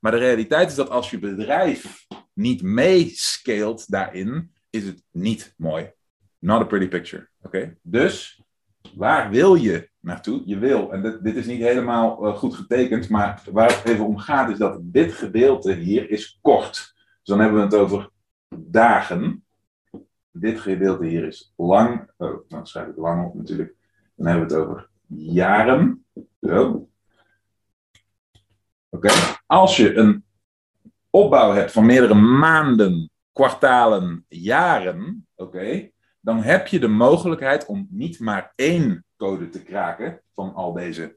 Maar 0.00 0.12
de 0.12 0.18
realiteit 0.18 0.68
is 0.68 0.74
dat 0.74 0.90
als 0.90 1.10
je 1.10 1.18
bedrijf 1.18 2.06
niet 2.32 2.62
meescaleert 2.62 3.90
daarin, 3.90 4.52
is 4.70 4.84
het 4.84 5.02
niet 5.10 5.54
mooi. 5.56 5.92
Not 6.38 6.60
a 6.60 6.64
pretty 6.64 6.88
picture. 6.88 7.28
Dus 7.82 8.42
waar 8.94 9.30
wil 9.30 9.54
je 9.54 9.90
naartoe? 10.00 10.42
Je 10.44 10.58
wil, 10.58 10.92
en 10.92 11.02
dit, 11.02 11.24
dit 11.24 11.36
is 11.36 11.46
niet 11.46 11.60
helemaal 11.60 12.26
uh, 12.26 12.36
goed 12.36 12.54
getekend, 12.54 13.08
maar 13.08 13.42
waar 13.52 13.68
het 13.68 13.84
even 13.84 14.06
om 14.06 14.18
gaat 14.18 14.50
is 14.50 14.58
dat 14.58 14.78
dit 14.82 15.12
gedeelte 15.12 15.72
hier 15.72 16.10
is 16.10 16.38
kort. 16.42 16.72
Dus 16.72 17.36
dan 17.36 17.40
hebben 17.40 17.58
we 17.58 17.64
het 17.64 17.74
over 17.74 18.10
dagen 18.56 19.44
dit 20.40 20.60
gedeelte 20.60 21.06
hier 21.06 21.24
is 21.24 21.52
lang. 21.56 22.10
Oh, 22.16 22.48
dan 22.48 22.66
schrijf 22.66 22.88
ik 22.88 22.96
lang 22.96 23.26
op 23.26 23.34
natuurlijk. 23.34 23.74
Dan 24.14 24.26
hebben 24.26 24.48
we 24.48 24.54
het 24.54 24.62
over 24.62 24.88
jaren. 25.06 26.04
Zo. 26.40 26.88
Oké. 28.88 29.08
Als 29.46 29.76
je 29.76 29.94
een 29.94 30.24
opbouw 31.10 31.52
hebt 31.52 31.72
van 31.72 31.86
meerdere 31.86 32.14
maanden, 32.14 33.10
kwartalen, 33.32 34.24
jaren, 34.28 35.26
oké, 35.34 35.90
dan 36.20 36.42
heb 36.42 36.66
je 36.66 36.78
de 36.78 36.88
mogelijkheid 36.88 37.66
om 37.66 37.86
niet 37.90 38.20
maar 38.20 38.52
één 38.54 39.04
code 39.16 39.48
te 39.48 39.62
kraken 39.62 40.22
van 40.34 40.54
al 40.54 40.72
deze 40.72 41.16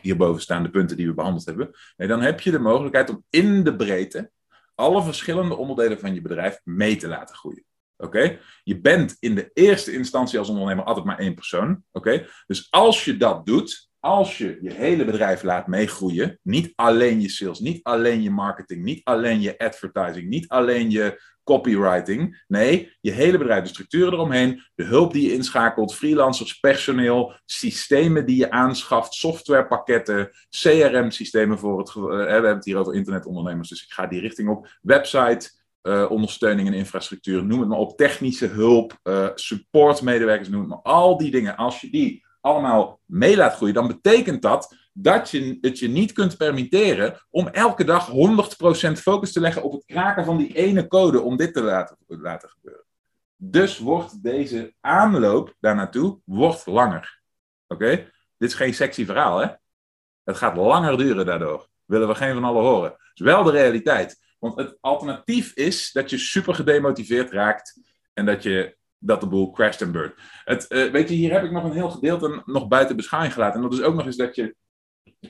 hierboven 0.00 0.42
staande 0.42 0.70
punten 0.70 0.96
die 0.96 1.06
we 1.06 1.14
behandeld 1.14 1.44
hebben. 1.44 1.70
Nee, 1.96 2.08
dan 2.08 2.20
heb 2.20 2.40
je 2.40 2.50
de 2.50 2.58
mogelijkheid 2.58 3.10
om 3.10 3.24
in 3.30 3.64
de 3.64 3.76
breedte 3.76 4.30
alle 4.74 5.02
verschillende 5.02 5.56
onderdelen 5.56 5.98
van 5.98 6.14
je 6.14 6.20
bedrijf 6.20 6.60
mee 6.64 6.96
te 6.96 7.08
laten 7.08 7.36
groeien. 7.36 7.64
Oké? 7.96 8.38
Je 8.62 8.80
bent 8.80 9.16
in 9.18 9.34
de 9.34 9.50
eerste 9.52 9.92
instantie 9.92 10.38
als 10.38 10.48
ondernemer 10.48 10.84
altijd 10.84 11.06
maar 11.06 11.18
één 11.18 11.34
persoon. 11.34 11.82
Oké? 11.92 12.26
Dus 12.46 12.66
als 12.70 13.04
je 13.04 13.16
dat 13.16 13.46
doet, 13.46 13.88
als 14.00 14.38
je 14.38 14.58
je 14.60 14.72
hele 14.72 15.04
bedrijf 15.04 15.42
laat 15.42 15.66
meegroeien, 15.66 16.38
niet 16.42 16.72
alleen 16.74 17.20
je 17.20 17.28
sales, 17.28 17.58
niet 17.58 17.82
alleen 17.82 18.22
je 18.22 18.30
marketing, 18.30 18.82
niet 18.82 19.04
alleen 19.04 19.40
je 19.40 19.58
advertising, 19.58 20.28
niet 20.28 20.48
alleen 20.48 20.90
je 20.90 21.34
copywriting. 21.46 22.44
Nee, 22.46 22.96
je 23.00 23.10
hele 23.10 23.38
bedrijf, 23.38 23.62
de 23.62 23.68
structuren 23.68 24.12
eromheen, 24.12 24.62
de 24.74 24.84
hulp 24.84 25.12
die 25.12 25.26
je 25.26 25.34
inschakelt, 25.34 25.94
freelancers, 25.94 26.58
personeel, 26.58 27.34
systemen 27.44 28.26
die 28.26 28.36
je 28.36 28.50
aanschaft, 28.50 29.14
softwarepakketten, 29.14 30.30
CRM-systemen 30.48 31.58
voor 31.58 31.78
het. 31.78 31.94
Uh, 31.94 32.04
we 32.04 32.30
hebben 32.30 32.54
het 32.54 32.64
hier 32.64 32.76
over 32.76 32.94
internetondernemers, 32.94 33.68
dus 33.68 33.82
ik 33.82 33.92
ga 33.92 34.06
die 34.06 34.20
richting 34.20 34.48
op. 34.48 34.68
Website, 34.80 35.50
uh, 35.86 36.10
ondersteuning 36.10 36.68
en 36.68 36.74
infrastructuur, 36.74 37.44
noem 37.44 37.60
het 37.60 37.68
maar 37.68 37.78
op. 37.78 37.96
Technische 37.96 38.46
hulp, 38.46 38.98
uh, 39.04 39.28
supportmedewerkers, 39.34 40.48
noem 40.48 40.60
het 40.60 40.68
maar. 40.68 40.82
Al 40.82 41.18
die 41.18 41.30
dingen, 41.30 41.56
als 41.56 41.80
je 41.80 41.90
die 41.90 42.24
allemaal 42.40 43.00
mee 43.04 43.36
laat 43.36 43.54
groeien, 43.54 43.74
dan 43.74 43.86
betekent 43.86 44.42
dat 44.42 44.76
dat 44.98 45.30
je 45.30 45.58
het 45.60 45.78
je 45.78 45.88
niet 45.88 46.12
kunt 46.12 46.36
permitteren 46.36 47.26
om 47.30 47.48
elke 47.48 47.84
dag 47.84 48.10
100% 48.10 48.12
focus 48.92 49.32
te 49.32 49.40
leggen 49.40 49.62
op 49.62 49.72
het 49.72 49.84
kraken 49.84 50.24
van 50.24 50.36
die 50.36 50.54
ene 50.54 50.86
code 50.86 51.20
om 51.20 51.36
dit 51.36 51.54
te 51.54 51.62
laten, 51.62 51.96
laten 52.06 52.48
gebeuren. 52.48 52.84
Dus 53.36 53.78
wordt 53.78 54.22
deze 54.22 54.74
aanloop 54.80 55.54
daar 55.60 55.74
naartoe 55.74 56.20
wordt 56.24 56.66
langer. 56.66 57.20
Oké? 57.66 57.88
Dit 58.36 58.48
is 58.48 58.54
geen 58.54 58.74
sexy 58.74 59.04
verhaal, 59.04 59.38
hè? 59.38 59.48
Het 60.24 60.36
gaat 60.36 60.56
langer 60.56 60.98
duren 60.98 61.26
daardoor. 61.26 61.68
Willen 61.84 62.08
we 62.08 62.14
geen 62.14 62.34
van 62.34 62.44
allen 62.44 62.62
horen. 62.62 62.90
Dat 62.90 63.00
is 63.14 63.20
wel 63.20 63.42
de 63.42 63.50
realiteit. 63.50 64.25
Want 64.38 64.56
het 64.56 64.76
alternatief 64.80 65.54
is 65.54 65.92
dat 65.92 66.10
je 66.10 66.18
super 66.18 66.54
gedemotiveerd 66.54 67.30
raakt 67.30 67.80
en 68.12 68.26
dat 68.26 68.42
je 68.42 68.76
dat 68.98 69.20
de 69.20 69.28
boel 69.28 69.50
crasht 69.50 69.80
en 69.80 69.92
burnt. 69.92 70.14
Het, 70.44 70.66
uh, 70.68 70.90
weet 70.90 71.08
je, 71.08 71.14
hier 71.14 71.32
heb 71.32 71.44
ik 71.44 71.50
nog 71.50 71.64
een 71.64 71.72
heel 71.72 71.90
gedeelte 71.90 72.42
nog 72.44 72.68
buiten 72.68 72.96
beschouwing 72.96 73.34
gelaten. 73.34 73.56
En 73.56 73.68
dat 73.68 73.78
is 73.78 73.84
ook 73.84 73.94
nog 73.94 74.06
eens 74.06 74.16
dat 74.16 74.36
je 74.36 74.56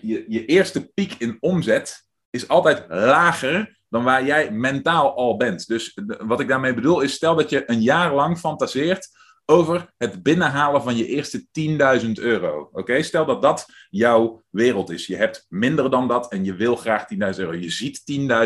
je, 0.00 0.25
je 0.28 0.44
eerste 0.44 0.88
piek 0.94 1.14
in 1.18 1.36
omzet 1.40 2.08
is 2.30 2.48
altijd 2.48 2.84
lager 2.88 3.78
dan 3.88 4.04
waar 4.04 4.25
jij 4.25 4.50
mentaal 4.50 5.16
al 5.16 5.36
bent. 5.36 5.66
Dus 5.66 5.98
wat 6.18 6.40
ik 6.40 6.48
daarmee 6.48 6.75
bedoel 6.75 7.00
is, 7.00 7.12
stel 7.12 7.34
dat 7.34 7.50
je 7.50 7.70
een 7.70 7.82
jaar 7.82 8.14
lang 8.14 8.38
fantaseert 8.38 9.08
over 9.47 9.93
het 9.97 10.23
binnenhalen 10.23 10.83
van 10.83 10.97
je 10.97 11.07
eerste 11.07 11.47
10.000 12.05 12.11
euro. 12.12 12.69
Oké, 12.73 13.03
stel 13.03 13.26
dat 13.26 13.43
dat 13.43 13.67
jouw 13.91 14.45
wereld 14.50 14.91
is. 14.91 15.07
Je 15.07 15.17
hebt 15.17 15.47
minder 15.49 15.91
dan 15.91 16.09
dat 16.09 16.33
en 16.33 16.45
je 16.45 16.55
wil 16.55 16.76
graag 16.76 17.05
10.000 17.15 17.19
euro. 17.19 17.53
Je 17.53 17.71
ziet 17.71 18.03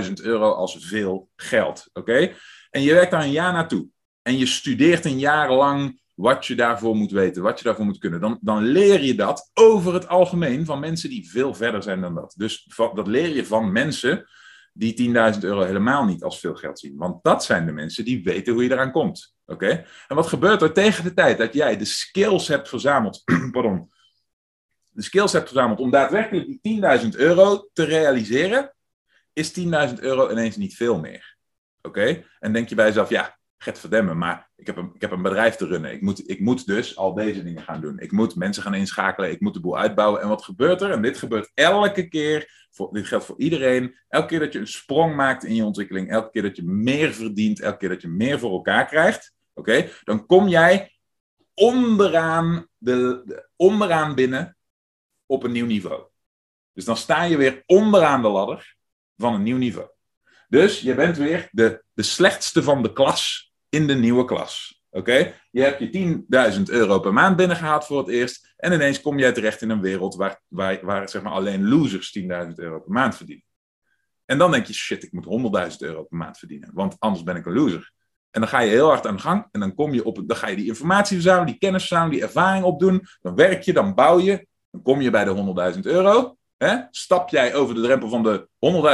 10.000 0.07 0.13
euro 0.23 0.53
als 0.53 0.77
veel 0.87 1.29
geld. 1.37 1.91
Oké, 1.93 2.33
en 2.71 2.83
je 2.83 2.93
werkt 2.93 3.11
daar 3.11 3.23
een 3.23 3.31
jaar 3.31 3.53
naartoe. 3.53 3.89
En 4.23 4.39
je 4.39 4.47
studeert 4.47 5.05
een 5.05 5.19
jaar 5.19 5.53
lang 5.53 6.01
wat 6.15 6.47
je 6.47 6.55
daarvoor 6.55 6.97
moet 6.97 7.11
weten, 7.11 7.43
wat 7.43 7.59
je 7.59 7.65
daarvoor 7.65 7.85
moet 7.85 7.99
kunnen. 7.99 8.21
Dan, 8.21 8.39
dan 8.41 8.63
leer 8.63 9.03
je 9.03 9.15
dat 9.15 9.51
over 9.55 9.95
het 9.95 10.09
algemeen 10.09 10.65
van 10.65 10.81
mensen 10.81 11.11
die 11.11 11.31
veel 11.31 11.55
verder 11.55 11.83
zijn 11.83 12.01
dan 12.01 12.15
dat. 12.15 12.35
Dus 12.37 12.73
dat 12.77 13.07
leer 13.07 13.35
je 13.35 13.47
van 13.47 13.73
mensen 13.73 14.27
die 14.73 15.13
10.000 15.35 15.41
euro 15.41 15.63
helemaal 15.63 16.05
niet 16.05 16.23
als 16.23 16.41
veel 16.41 16.55
geld 16.55 16.79
zien. 16.79 16.97
Want 16.97 17.23
dat 17.23 17.45
zijn 17.45 17.67
de 17.67 17.73
mensen 17.73 18.05
die 18.05 18.23
weten 18.23 18.53
hoe 18.53 18.63
je 18.63 18.71
eraan 18.71 18.93
komt. 18.93 19.35
Oké? 19.51 19.85
En 20.09 20.17
wat 20.17 20.27
gebeurt 20.27 20.63
er 20.63 20.73
tegen 20.73 21.05
de 21.05 21.15
tijd 21.15 21.39
dat 21.39 21.53
jij 21.53 21.77
de 21.77 21.85
skills 21.85 22.49
hebt 22.49 22.69
verzameld, 22.69 23.23
pardon, 23.53 23.93
de 24.89 25.03
skills 25.03 25.33
hebt 25.33 25.49
verzameld 25.49 25.81
om 25.81 25.91
daadwerkelijk 25.91 26.63
die 26.63 26.81
10.000 27.03 27.09
euro 27.09 27.69
te 27.73 27.85
realiseren, 27.85 28.75
is 29.33 29.61
10.000 29.61 29.67
euro 29.95 30.31
ineens 30.31 30.57
niet 30.57 30.77
veel 30.77 31.01
meer. 31.01 31.37
Oké? 31.83 32.25
En 32.39 32.53
denk 32.53 32.69
je 32.69 32.75
bij 32.75 32.87
jezelf, 32.87 33.09
ja, 33.09 33.41
Get 33.63 33.79
verdemmen, 33.79 34.19
maar 34.19 34.51
ik 34.57 34.67
heb, 34.67 34.77
een, 34.77 34.91
ik 34.95 35.01
heb 35.01 35.11
een 35.11 35.23
bedrijf 35.23 35.57
te 35.57 35.67
runnen. 35.67 35.93
Ik 35.93 36.01
moet, 36.01 36.31
ik 36.31 36.41
moet 36.41 36.67
dus 36.67 36.97
al 36.97 37.15
deze 37.15 37.43
dingen 37.43 37.63
gaan 37.63 37.81
doen. 37.81 37.99
Ik 37.99 38.13
moet 38.13 38.37
mensen 38.37 38.63
gaan 38.63 38.75
inschakelen. 38.75 39.31
Ik 39.31 39.41
moet 39.41 39.55
de 39.55 39.61
boel 39.61 39.79
uitbouwen. 39.79 40.23
En 40.23 40.29
wat 40.29 40.45
gebeurt 40.45 40.81
er? 40.81 40.91
En 40.91 41.03
dit 41.03 41.19
gebeurt 41.19 41.51
elke 41.55 42.09
keer. 42.09 42.69
Dit 42.91 43.07
geldt 43.07 43.25
voor 43.25 43.39
iedereen. 43.39 43.97
Elke 44.09 44.27
keer 44.27 44.39
dat 44.39 44.53
je 44.53 44.59
een 44.59 44.67
sprong 44.67 45.17
maakt 45.17 45.45
in 45.45 45.55
je 45.55 45.65
ontwikkeling. 45.65 46.11
Elke 46.11 46.31
keer 46.31 46.43
dat 46.43 46.57
je 46.57 46.63
meer 46.63 47.13
verdient. 47.13 47.61
Elke 47.61 47.77
keer 47.77 47.89
dat 47.89 48.03
je 48.03 48.09
meer 48.09 48.39
voor 48.39 48.51
elkaar 48.51 48.87
krijgt. 48.87 49.35
Oké? 49.55 49.91
Dan 50.05 50.27
kom 50.27 50.49
jij 50.49 50.99
onderaan, 51.55 52.67
de, 52.77 53.23
de, 53.25 53.49
onderaan 53.57 54.15
binnen 54.15 54.57
op 55.27 55.43
een 55.43 55.53
nieuw 55.53 55.67
niveau. 55.67 56.03
Dus 56.73 56.85
dan 56.85 56.97
sta 56.97 57.23
je 57.23 57.37
weer 57.37 57.63
onderaan 57.67 58.23
de 58.23 58.29
ladder 58.29 58.77
van 59.17 59.35
een 59.35 59.43
nieuw 59.43 59.57
niveau. 59.57 59.89
Dus 60.49 60.81
je 60.81 60.95
bent 60.95 61.17
weer 61.17 61.49
de, 61.51 61.85
de 61.93 62.03
slechtste 62.03 62.63
van 62.63 62.83
de 62.83 62.93
klas 62.93 63.53
in 63.69 63.87
de 63.87 63.95
nieuwe 63.95 64.25
klas. 64.25 64.83
Oké? 64.91 65.35
Je 65.51 65.63
hebt 65.63 65.79
je 65.93 66.25
10.000 66.57 66.63
euro 66.63 66.99
per 66.99 67.13
maand 67.13 67.37
binnengehaald 67.37 67.87
voor 67.87 67.99
het 67.99 68.09
eerst. 68.09 68.55
En 68.57 68.73
ineens 68.73 69.01
kom 69.01 69.19
jij 69.19 69.33
terecht 69.33 69.63
in 69.63 69.71
een 69.71 69.81
wereld 69.81 70.15
waar, 70.15 70.43
waar, 70.49 70.85
waar 70.85 71.09
zeg 71.09 71.23
maar, 71.23 71.33
alleen 71.33 71.69
losers 71.69 72.19
10.000 72.19 72.27
euro 72.55 72.81
per 72.81 72.93
maand 72.93 73.17
verdienen. 73.17 73.45
En 74.25 74.39
dan 74.39 74.51
denk 74.51 74.67
je, 74.67 74.73
shit, 74.73 75.03
ik 75.03 75.13
moet 75.13 75.71
100.000 75.71 75.77
euro 75.79 76.05
per 76.05 76.19
maand 76.19 76.39
verdienen. 76.39 76.71
Want 76.73 76.97
anders 76.99 77.25
ben 77.25 77.37
ik 77.37 77.47
een 77.47 77.53
loser. 77.53 77.93
En 78.31 78.41
dan 78.41 78.49
ga 78.49 78.61
je 78.61 78.71
heel 78.71 78.89
hard 78.89 79.07
aan 79.07 79.17
de 79.17 79.23
gang. 79.23 79.49
En 79.51 79.61
dan, 79.61 79.75
kom 79.75 79.95
je 79.95 80.05
op, 80.05 80.23
dan 80.27 80.37
ga 80.37 80.49
je 80.49 80.57
die 80.57 80.67
informatie 80.67 81.15
verzamelen, 81.17 81.47
die 81.47 81.59
kennis 81.59 81.87
verzamelen, 81.87 82.15
die 82.15 82.27
ervaring 82.27 82.65
opdoen. 82.65 83.07
Dan 83.21 83.35
werk 83.35 83.63
je, 83.63 83.73
dan 83.73 83.95
bouw 83.95 84.19
je. 84.19 84.47
Dan 84.71 84.83
kom 84.83 85.01
je 85.01 85.11
bij 85.11 85.25
de 85.25 85.73
100.000 85.75 85.81
euro. 85.81 86.37
Hè? 86.57 86.77
Stap 86.91 87.29
jij 87.29 87.55
over 87.55 87.75
de 87.75 87.81
drempel 87.81 88.09
van 88.09 88.23
de 88.23 88.49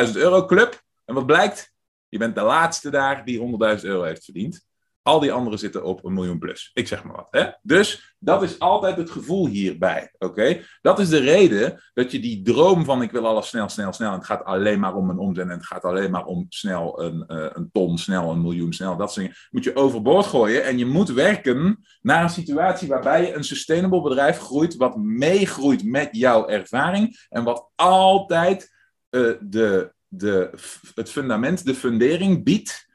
100.000 0.08 0.12
euro 0.14 0.44
club. 0.46 0.82
En 1.04 1.14
wat 1.14 1.26
blijkt? 1.26 1.72
Je 2.08 2.18
bent 2.18 2.34
de 2.34 2.42
laatste 2.42 2.90
daar 2.90 3.24
die 3.24 3.40
100.000 3.78 3.84
euro 3.84 4.02
heeft 4.02 4.24
verdiend. 4.24 4.66
Al 5.06 5.20
die 5.20 5.32
anderen 5.32 5.58
zitten 5.58 5.84
op 5.84 6.04
een 6.04 6.12
miljoen 6.12 6.38
plus. 6.38 6.70
Ik 6.74 6.88
zeg 6.88 7.04
maar 7.04 7.16
wat. 7.16 7.28
Hè? 7.30 7.46
Dus 7.62 8.16
dat 8.18 8.42
is 8.42 8.58
altijd 8.58 8.96
het 8.96 9.10
gevoel 9.10 9.46
hierbij. 9.46 10.12
Oké? 10.18 10.60
Dat 10.82 10.98
is 10.98 11.08
de 11.08 11.18
reden 11.18 11.82
dat 11.94 12.12
je 12.12 12.20
die 12.20 12.42
droom 12.42 12.84
van 12.84 13.02
ik 13.02 13.10
wil 13.10 13.26
alles 13.26 13.48
snel, 13.48 13.68
snel, 13.68 13.92
snel. 13.92 14.10
En 14.10 14.16
het 14.16 14.26
gaat 14.26 14.44
alleen 14.44 14.80
maar 14.80 14.94
om 14.94 15.10
een 15.10 15.18
omzet. 15.18 15.44
En 15.44 15.50
het 15.50 15.66
gaat 15.66 15.84
alleen 15.84 16.10
maar 16.10 16.24
om 16.24 16.46
snel 16.48 17.02
een, 17.02 17.24
uh, 17.28 17.46
een 17.52 17.70
ton, 17.72 17.98
snel 17.98 18.30
een 18.30 18.40
miljoen, 18.40 18.72
snel 18.72 18.96
dat 18.96 19.12
soort 19.12 19.26
dingen. 19.26 19.40
Moet 19.50 19.64
je 19.64 19.76
overboord 19.76 20.26
gooien. 20.26 20.64
En 20.64 20.78
je 20.78 20.86
moet 20.86 21.10
werken 21.10 21.86
naar 22.00 22.22
een 22.22 22.30
situatie 22.30 22.88
waarbij 22.88 23.26
je 23.26 23.34
een 23.34 23.44
sustainable 23.44 24.02
bedrijf 24.02 24.38
groeit. 24.38 24.76
Wat 24.76 24.96
meegroeit 24.96 25.84
met 25.84 26.08
jouw 26.10 26.46
ervaring. 26.46 27.26
En 27.28 27.44
wat 27.44 27.70
altijd 27.74 28.74
uh, 29.10 29.32
de, 29.40 29.92
de, 30.08 30.50
het 30.94 31.10
fundament, 31.10 31.64
de 31.64 31.74
fundering 31.74 32.44
biedt 32.44 32.85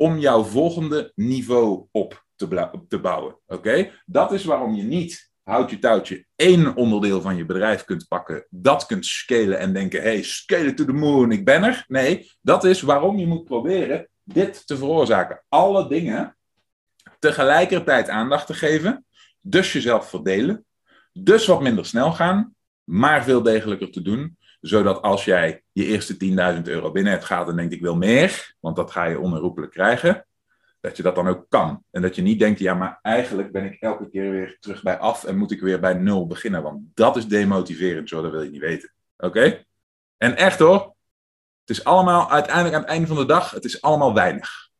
om 0.00 0.18
jouw 0.18 0.42
volgende 0.42 1.12
niveau 1.14 1.86
op 1.90 2.24
te, 2.36 2.70
te 2.88 2.98
bouwen. 2.98 3.38
Oké? 3.46 3.90
Dat 4.06 4.32
is 4.32 4.44
waarom 4.44 4.74
je 4.74 4.82
niet 4.82 5.30
houd 5.42 5.70
je 5.70 5.78
touwtje 5.78 6.26
één 6.36 6.76
onderdeel 6.76 7.20
van 7.20 7.36
je 7.36 7.44
bedrijf 7.44 7.84
kunt 7.84 8.08
pakken, 8.08 8.46
dat 8.50 8.86
kunt 8.86 9.06
scalen 9.06 9.58
en 9.58 9.72
denken, 9.72 10.02
hey, 10.02 10.22
scale 10.22 10.74
to 10.74 10.84
the 10.84 10.92
moon, 10.92 11.32
ik 11.32 11.44
ben 11.44 11.64
er. 11.64 11.84
Nee, 11.88 12.30
dat 12.40 12.64
is 12.64 12.80
waarom 12.80 13.18
je 13.18 13.26
moet 13.26 13.44
proberen 13.44 14.08
dit 14.22 14.66
te 14.66 14.76
veroorzaken. 14.76 15.44
Alle 15.48 15.88
dingen 15.88 16.36
tegelijkertijd 17.18 18.08
aandacht 18.08 18.46
te 18.46 18.54
geven, 18.54 19.04
dus 19.40 19.72
jezelf 19.72 20.08
verdelen, 20.08 20.64
dus 21.12 21.46
wat 21.46 21.62
minder 21.62 21.86
snel 21.86 22.12
gaan, 22.12 22.54
maar 22.84 23.24
veel 23.24 23.42
degelijker 23.42 23.90
te 23.90 24.02
doen, 24.02 24.38
zodat 24.60 25.02
als 25.02 25.24
jij 25.24 25.62
je 25.72 25.84
eerste 25.84 26.16
10.000 26.56 26.62
euro 26.62 26.90
binnen 26.90 27.12
hebt 27.12 27.24
gaat 27.24 27.48
en 27.48 27.56
denkt 27.56 27.72
ik 27.72 27.80
wil 27.80 27.96
meer, 27.96 28.54
want 28.60 28.76
dat 28.76 28.90
ga 28.90 29.04
je 29.04 29.18
onherroepelijk 29.18 29.72
krijgen, 29.72 30.26
dat 30.80 30.96
je 30.96 31.02
dat 31.02 31.14
dan 31.14 31.28
ook 31.28 31.46
kan. 31.48 31.84
En 31.90 32.02
dat 32.02 32.16
je 32.16 32.22
niet 32.22 32.38
denkt, 32.38 32.58
ja, 32.58 32.74
maar 32.74 32.98
eigenlijk 33.02 33.52
ben 33.52 33.64
ik 33.64 33.80
elke 33.80 34.10
keer 34.10 34.30
weer 34.30 34.56
terug 34.60 34.82
bij 34.82 34.98
af 34.98 35.24
en 35.24 35.36
moet 35.36 35.50
ik 35.50 35.60
weer 35.60 35.80
bij 35.80 35.94
nul 35.94 36.26
beginnen. 36.26 36.62
Want 36.62 36.82
dat 36.94 37.16
is 37.16 37.26
demotiverend, 37.26 38.08
zo, 38.08 38.22
dat 38.22 38.30
wil 38.30 38.42
je 38.42 38.50
niet 38.50 38.60
weten. 38.60 38.92
Oké? 39.16 39.64
En 40.16 40.36
echt 40.36 40.58
hoor, 40.58 40.94
het 41.60 41.78
is 41.78 41.84
allemaal 41.84 42.30
uiteindelijk 42.30 42.74
aan 42.74 42.80
het 42.80 42.90
einde 42.90 43.06
van 43.06 43.16
de 43.16 43.26
dag, 43.26 43.50
het 43.50 43.64
is 43.64 43.82
allemaal 43.82 44.14
weinig. 44.14 44.70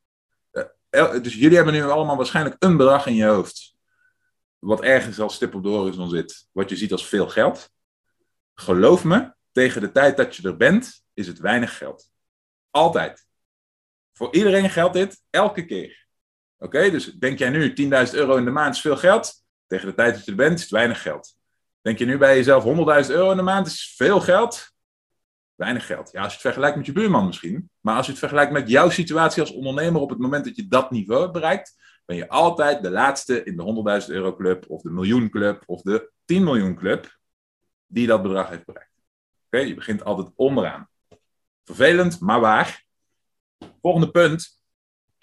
Eh, 0.91 1.23
dus 1.23 1.35
jullie 1.35 1.57
hebben 1.57 1.75
nu 1.75 1.83
allemaal 1.83 2.17
waarschijnlijk 2.17 2.57
een 2.59 2.77
bedrag 2.77 3.07
in 3.07 3.15
je 3.15 3.25
hoofd. 3.25 3.75
Wat 4.59 4.83
ergens 4.83 5.21
als 5.21 5.35
stip 5.35 5.55
op 5.55 5.63
de 5.63 5.69
horizon 5.69 6.09
zit. 6.09 6.49
Wat 6.53 6.71
je 6.71 6.77
ziet 6.77 6.93
als 6.93 7.07
veel 7.07 7.29
geld. 7.29 7.71
Geloof 8.55 9.05
me, 9.05 9.35
tegen 9.53 9.81
de 9.81 9.93
tijd 9.93 10.17
dat 10.17 10.37
je 10.37 10.49
er 10.49 10.57
bent, 10.57 11.05
is 11.15 11.27
het 11.27 11.39
weinig 11.39 11.77
geld. 11.77 12.11
Altijd. 12.71 13.27
Voor 14.13 14.35
iedereen 14.35 14.71
geldt 14.71 14.95
dit 14.95 15.23
elke 15.31 15.65
keer. 15.65 16.07
Oké, 16.59 16.91
dus 16.91 17.05
denk 17.05 17.39
jij 17.39 17.51
nu 17.51 17.71
10.000 17.71 18.15
euro 18.15 18.37
in 18.37 18.45
de 18.45 18.51
maand 18.51 18.75
is 18.75 18.81
veel 18.81 18.97
geld? 18.97 19.45
Tegen 19.67 19.87
de 19.87 19.95
tijd 19.95 20.15
dat 20.15 20.25
je 20.25 20.31
er 20.31 20.37
bent, 20.37 20.55
is 20.55 20.63
het 20.63 20.71
weinig 20.71 21.03
geld. 21.03 21.37
Denk 21.81 21.99
je 21.99 22.05
nu 22.05 22.19
bij 22.19 22.37
jezelf 22.37 22.65
100.000 22.65 23.11
euro 23.11 23.31
in 23.31 23.37
de 23.37 23.43
maand 23.43 23.67
is 23.67 23.95
veel 23.97 24.21
geld? 24.21 24.73
Weinig 25.55 25.87
geld. 25.87 26.11
Ja, 26.11 26.19
als 26.19 26.29
je 26.29 26.33
het 26.33 26.47
vergelijkt 26.47 26.77
met 26.77 26.87
je 26.87 26.93
buurman 26.93 27.27
misschien. 27.27 27.71
Maar 27.81 27.97
als 27.97 28.05
je 28.05 28.11
het 28.11 28.21
vergelijkt 28.21 28.53
met 28.53 28.69
jouw 28.69 28.91
situatie 28.91 29.41
als 29.41 29.53
ondernemer 29.53 30.01
op 30.01 30.11
het 30.11 30.19
moment 30.19 30.45
dat 30.45 30.57
je 30.57 30.69
dat 30.69 30.91
niveau 30.91 31.31
bereikt, 31.31 31.75
ben 32.05 32.17
je 32.17 32.29
altijd 32.29 32.83
de 32.83 32.91
laatste 32.91 33.45
in 33.45 33.57
de 33.57 34.03
100.000 34.03 34.09
euro 34.09 34.37
club 34.37 34.65
of 34.69 34.83
de 34.83 34.91
miljoen 34.91 35.31
club 35.31 35.63
of 35.67 35.83
de 35.83 36.11
10 36.25 36.45
miljoen 36.45 36.75
club 36.75 37.19
die 37.87 38.07
dat 38.07 38.23
bedrag 38.23 38.49
heeft 38.49 38.65
bereikt. 38.65 38.90
Okay, 39.51 39.67
je 39.67 39.75
begint 39.75 40.05
altijd 40.05 40.29
onderaan. 40.37 40.89
Vervelend, 41.65 42.21
maar 42.21 42.41
waar. 42.41 42.85
Volgende 43.83 44.11
punt. 44.11 44.63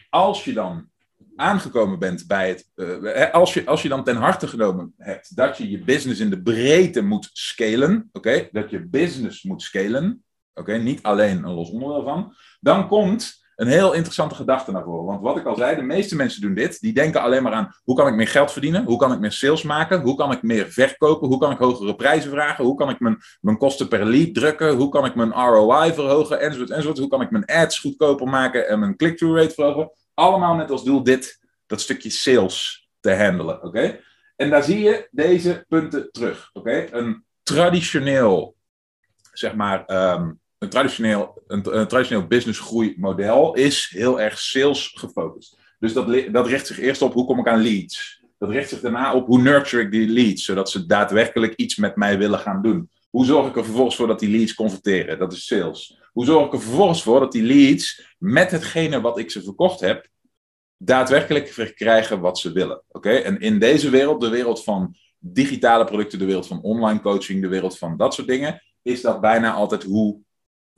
Als 0.10 0.44
je 0.44 0.54
dan 0.54 0.90
aangekomen 1.36 2.00
bent 2.00 2.28
bij 2.28 2.48
het. 2.50 2.72
eh, 2.76 3.32
als, 3.32 3.54
je, 3.54 3.66
als 3.66 3.82
je 3.82 3.90
dan 3.90 4.04
ten 4.04 4.16
harte 4.16 4.48
genomen 4.48 4.94
hebt 4.98 5.36
dat 5.36 5.58
je 5.58 5.70
je 5.70 5.84
business 5.84 6.20
in 6.20 6.30
de 6.30 6.42
breedte 6.42 7.02
moet 7.02 7.30
scalen. 7.34 8.10
Oké, 8.12 8.50
dat 8.52 8.70
je 8.70 8.88
business 8.88 9.44
moet 9.44 9.62
scalen. 9.62 10.24
Oké, 10.54 10.78
niet 10.78 11.04
alleen 11.04 11.44
een 11.44 11.54
los 11.54 11.70
onderdeel 11.70 12.04
van. 12.04 12.36
Dan 12.60 12.88
komt 12.88 13.46
een 13.58 13.68
heel 13.68 13.94
interessante 13.94 14.36
gedachte 14.36 14.72
naar 14.72 14.84
voren. 14.84 15.06
Want 15.06 15.22
wat 15.22 15.38
ik 15.38 15.46
al 15.46 15.56
zei, 15.56 15.76
de 15.76 15.82
meeste 15.82 16.16
mensen 16.16 16.42
doen 16.42 16.54
dit. 16.54 16.80
Die 16.80 16.94
denken 16.94 17.22
alleen 17.22 17.44
maar 17.44 17.52
aan 17.54 17.76
hoe 17.84 17.96
kan 17.96 18.08
ik 18.08 18.14
meer 18.14 18.28
geld 18.28 18.52
verdienen? 18.52 18.84
Hoe 18.84 18.98
kan 18.98 19.12
ik 19.12 19.20
meer 19.20 19.32
sales 19.32 19.64
maken? 19.64 20.02
Hoe 20.02 20.16
kan 20.16 20.32
ik 20.32 20.42
meer 20.42 20.70
verkopen? 20.70 21.28
Hoe 21.28 21.38
kan 21.38 21.52
ik 21.52 21.58
hogere 21.58 21.96
prijzen 21.96 22.32
vragen? 22.32 22.66
Hoe 22.66 22.76
kan 22.76 22.90
ik 22.90 23.00
mijn, 23.00 23.18
mijn 23.42 23.58
kosten 23.58 23.88
per 23.88 24.06
lead 24.06 24.34
drukken? 24.34 24.76
Hoe 24.76 24.90
kan 24.90 25.06
ik 25.06 25.16
mijn 25.16 25.32
ROI 25.32 25.94
verhogen? 25.94 26.40
Enzovoort, 26.40 26.70
enzovoort. 26.70 26.98
Hoe 26.98 27.08
kan 27.08 27.22
ik 27.22 27.32
mijn 27.32 27.46
ads 27.46 27.80
goedkoper 27.80 28.28
maken 28.28 28.68
en 28.68 28.80
mijn 28.80 28.96
click-through 28.96 29.40
rate 29.40 29.54
verhogen? 29.54 29.92
Allemaal 30.14 30.56
met 30.56 30.72
als 30.72 30.84
doel 30.84 31.04
dit, 31.04 31.40
dat 31.66 31.82
stukje 31.82 32.10
sales 32.10 32.90
te 33.00 33.16
handelen. 33.16 33.64
Oké? 33.64 34.00
En 34.36 34.50
daar 34.50 34.64
zie 34.64 34.80
je 34.80 35.08
deze 35.12 35.66
punten 35.68 36.12
terug. 36.12 36.50
Oké? 36.54 36.88
Een 36.92 37.26
traditioneel, 37.44 38.56
zeg 39.34 39.56
maar, 39.56 39.86
ehm, 39.86 40.32
een 40.58 40.70
traditioneel, 40.70 41.44
een, 41.48 41.78
een 41.78 41.88
traditioneel 41.88 42.28
businessgroeimodel 42.28 43.56
is 43.56 43.90
heel 43.94 44.22
erg 44.22 44.40
sales 44.40 44.92
gefocust. 44.96 45.60
Dus 45.80 45.94
dat, 45.94 46.32
dat 46.32 46.48
richt 46.48 46.68
zich 46.68 46.80
eerst 46.80 47.02
op 47.02 47.14
hoe 47.14 47.26
kom 47.26 47.40
ik 47.40 47.48
aan 47.48 47.62
leads. 47.62 48.22
Dat 48.38 48.50
richt 48.50 48.70
zich 48.70 48.80
daarna 48.80 49.14
op 49.14 49.28
hoe 49.28 49.42
nurture 49.42 49.84
ik 49.84 49.92
die 49.92 50.08
leads, 50.08 50.44
zodat 50.44 50.70
ze 50.70 50.86
daadwerkelijk 50.86 51.56
iets 51.56 51.76
met 51.76 51.96
mij 51.96 52.18
willen 52.18 52.40
gaan 52.40 52.62
doen. 52.62 52.90
Hoe 53.10 53.26
zorg 53.26 53.48
ik 53.48 53.56
er 53.56 53.64
vervolgens 53.64 53.96
voor 53.96 54.08
dat 54.08 54.20
die 54.20 54.30
leads 54.30 54.54
converteren? 54.54 55.20
Dat 55.20 55.34
is 55.34 55.46
sales. 55.46 56.00
Hoe 56.12 56.26
zorg 56.26 56.46
ik 56.46 56.54
er 56.54 56.62
vervolgens 56.62 57.04
voor 57.04 57.20
dat 57.20 57.32
die 57.32 57.44
leads 57.44 58.16
met 58.18 58.52
hetgene 58.52 59.02
wat 59.02 59.18
ik 59.18 59.32
ze 59.32 59.44
verkocht 59.44 59.80
heb, 59.80 60.08
daadwerkelijk 60.78 61.48
verkrijgen 61.48 62.20
wat 62.20 62.40
ze 62.40 62.52
willen? 62.52 62.84
Oké? 62.88 63.10
En 63.10 63.40
in 63.40 63.60
deze 63.60 63.90
wereld, 63.90 64.22
de 64.22 64.30
wereld 64.30 64.64
van 64.64 64.96
digitale 65.20 65.84
producten, 65.84 66.20
de 66.20 66.26
wereld 66.26 66.48
van 66.48 66.62
online 66.62 67.02
coaching, 67.02 67.42
de 67.42 67.48
wereld 67.48 67.78
van 67.78 67.98
dat 67.98 68.14
soort 68.14 68.28
dingen, 68.28 68.62
is 68.82 69.02
dat 69.02 69.22
bijna 69.22 69.54
altijd 69.54 69.84
hoe 69.84 70.20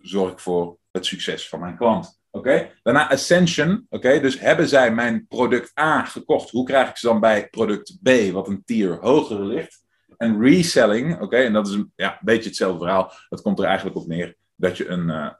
zorg 0.01 0.32
ik 0.32 0.39
voor 0.39 0.77
het 0.91 1.06
succes 1.06 1.50
van 1.50 1.60
mijn 1.60 1.77
klant. 1.77 2.20
Oké? 2.32 2.72
Daarna 2.84 3.10
Ascension. 3.10 3.86
Oké? 3.89 4.20
Dus 4.20 4.39
hebben 4.39 4.68
zij 4.68 4.94
mijn 4.94 5.27
product 5.27 5.79
A 5.79 6.03
gekocht? 6.03 6.50
Hoe 6.50 6.65
krijg 6.65 6.89
ik 6.89 6.98
ze 6.98 7.08
dan 7.08 7.20
bij 7.20 7.50
product 7.50 7.98
B, 8.01 8.32
wat 8.32 8.48
een 8.48 8.63
tier 8.65 8.98
hoger 9.01 9.46
ligt? 9.46 9.84
En 10.18 10.41
reselling. 10.41 11.22
Oké? 11.22 11.38
En 11.38 11.53
dat 11.53 11.68
is 11.68 11.74
een 11.74 11.91
ja, 11.96 12.20
beetje 12.22 12.50
hetzelfde 12.50 12.79
verhaal. 12.79 13.13
Dat 13.29 13.41
komt 13.41 13.60
er 13.60 13.65
eigenlijk 13.65 13.98
op 13.98 14.08
neer 14.08 14.36
dat 14.56 14.77
je 14.77 14.88
een, 14.88 15.10
eh, 15.10 15.32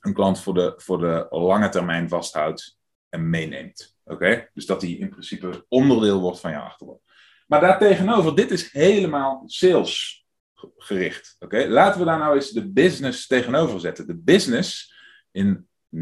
een 0.00 0.14
klant 0.14 0.40
voor 0.40 0.54
de, 0.54 0.74
voor 0.76 0.98
de 0.98 1.26
lange 1.30 1.68
termijn 1.68 2.08
vasthoudt 2.08 2.78
en 3.08 3.30
meeneemt. 3.30 3.96
Oké? 4.04 4.48
Dus 4.54 4.66
dat 4.66 4.80
die 4.80 4.98
in 4.98 5.08
principe 5.08 5.64
onderdeel 5.68 6.20
wordt 6.20 6.40
van 6.40 6.50
je 6.50 6.58
achterban. 6.58 6.98
Maar 7.46 7.60
daartegenover, 7.60 8.34
dit 8.34 8.50
is 8.50 8.72
helemaal 8.72 9.42
sales 9.46 10.23
gericht. 10.76 11.36
Oké, 11.38 11.66
Laten 11.68 12.00
we 12.00 12.06
daar 12.06 12.18
nou 12.18 12.34
eens 12.34 12.50
de 12.50 12.68
business 12.68 13.26
tegenover 13.26 13.80
zetten. 13.80 14.06
De 14.06 14.16
business 14.16 14.94
in 15.30 15.68
90% 15.94 15.96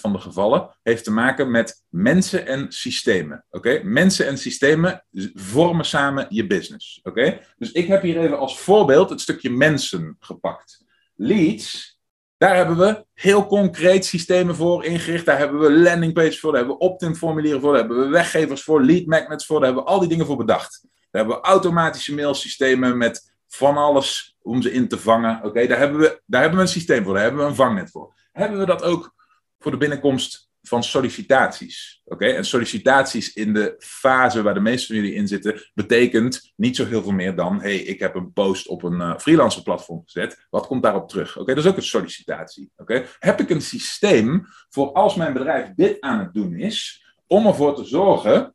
van 0.00 0.12
de 0.12 0.18
gevallen 0.18 0.76
heeft 0.82 1.04
te 1.04 1.10
maken 1.10 1.50
met 1.50 1.84
mensen 1.88 2.46
en 2.46 2.72
systemen. 2.72 3.44
Oké, 3.50 3.80
Mensen 3.82 4.26
en 4.26 4.38
systemen 4.38 5.04
vormen 5.32 5.84
samen 5.84 6.26
je 6.28 6.46
business. 6.46 7.00
Oké, 7.02 7.40
Dus 7.56 7.72
ik 7.72 7.86
heb 7.86 8.02
hier 8.02 8.18
even 8.20 8.38
als 8.38 8.58
voorbeeld 8.58 9.10
het 9.10 9.20
stukje 9.20 9.50
mensen 9.50 10.16
gepakt. 10.18 10.84
Leads, 11.14 11.98
daar 12.38 12.56
hebben 12.56 12.76
we 12.76 13.04
heel 13.14 13.46
concreet 13.46 14.04
systemen 14.04 14.54
voor 14.54 14.84
ingericht. 14.84 15.26
Daar 15.26 15.38
hebben 15.38 15.60
we 15.60 15.72
landingpages 15.72 16.40
voor, 16.40 16.52
daar 16.52 16.60
hebben 16.60 16.78
we 16.78 16.84
opt-in 16.84 17.16
formulieren 17.16 17.60
voor, 17.60 17.70
daar 17.70 17.80
hebben 17.80 18.00
we 18.00 18.08
weggevers 18.08 18.62
voor, 18.62 18.82
lead 18.82 19.06
magnets 19.06 19.46
voor, 19.46 19.56
daar 19.56 19.66
hebben 19.66 19.84
we 19.84 19.90
al 19.90 20.00
die 20.00 20.08
dingen 20.08 20.26
voor 20.26 20.36
bedacht. 20.36 20.80
Daar 20.82 21.22
hebben 21.22 21.36
we 21.36 21.48
automatische 21.48 22.14
mailsystemen 22.14 22.98
met 22.98 23.36
van 23.48 23.76
alles 23.76 24.36
om 24.42 24.62
ze 24.62 24.72
in 24.72 24.88
te 24.88 24.98
vangen. 24.98 25.44
Oké, 25.44 25.66
daar, 25.66 25.78
hebben 25.78 26.00
we, 26.00 26.22
daar 26.26 26.40
hebben 26.40 26.58
we 26.58 26.64
een 26.64 26.72
systeem 26.72 27.04
voor, 27.04 27.14
daar 27.14 27.22
hebben 27.22 27.40
we 27.40 27.48
een 27.48 27.54
vangnet 27.54 27.90
voor. 27.90 28.14
Hebben 28.32 28.58
we 28.58 28.66
dat 28.66 28.82
ook 28.82 29.14
voor 29.58 29.70
de 29.70 29.76
binnenkomst 29.76 30.50
van 30.62 30.82
sollicitaties? 30.82 32.02
Oké, 32.04 32.26
en 32.26 32.44
sollicitaties 32.44 33.32
in 33.32 33.54
de 33.54 33.74
fase 33.78 34.42
waar 34.42 34.54
de 34.54 34.60
meeste 34.60 34.86
van 34.86 34.96
jullie 34.96 35.14
in 35.14 35.28
zitten, 35.28 35.70
betekent 35.74 36.52
niet 36.56 36.76
zo 36.76 36.84
heel 36.84 37.02
veel 37.02 37.12
meer 37.12 37.36
dan: 37.36 37.60
hey, 37.60 37.76
ik 37.76 37.98
heb 37.98 38.14
een 38.14 38.32
post 38.32 38.68
op 38.68 38.82
een 38.82 39.00
uh, 39.00 39.18
freelancer 39.18 39.62
platform 39.62 40.02
gezet. 40.04 40.46
Wat 40.50 40.66
komt 40.66 40.82
daarop 40.82 41.08
terug? 41.08 41.38
Oké, 41.38 41.54
dat 41.54 41.64
is 41.64 41.70
ook 41.70 41.76
een 41.76 41.82
sollicitatie. 41.82 42.70
Oké, 42.76 43.06
heb 43.18 43.40
ik 43.40 43.50
een 43.50 43.62
systeem 43.62 44.46
voor 44.68 44.92
als 44.92 45.14
mijn 45.14 45.32
bedrijf 45.32 45.68
dit 45.76 46.00
aan 46.00 46.18
het 46.18 46.34
doen 46.34 46.54
is, 46.54 47.04
om 47.26 47.46
ervoor 47.46 47.74
te 47.74 47.84
zorgen, 47.84 48.54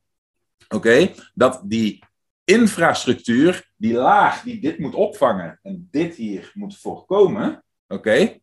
oké, 0.70 1.12
dat 1.34 1.62
die 1.66 2.04
infrastructuur, 2.44 3.72
die 3.76 3.94
laag 3.94 4.42
die 4.44 4.62
dit 4.62 4.80
moet 4.80 4.96
opvangen 4.96 5.60
en 5.62 5.88
dit 5.92 6.16
hier 6.16 6.52
moet 6.54 6.78
voorkomen, 6.78 7.64
oké, 7.88 8.40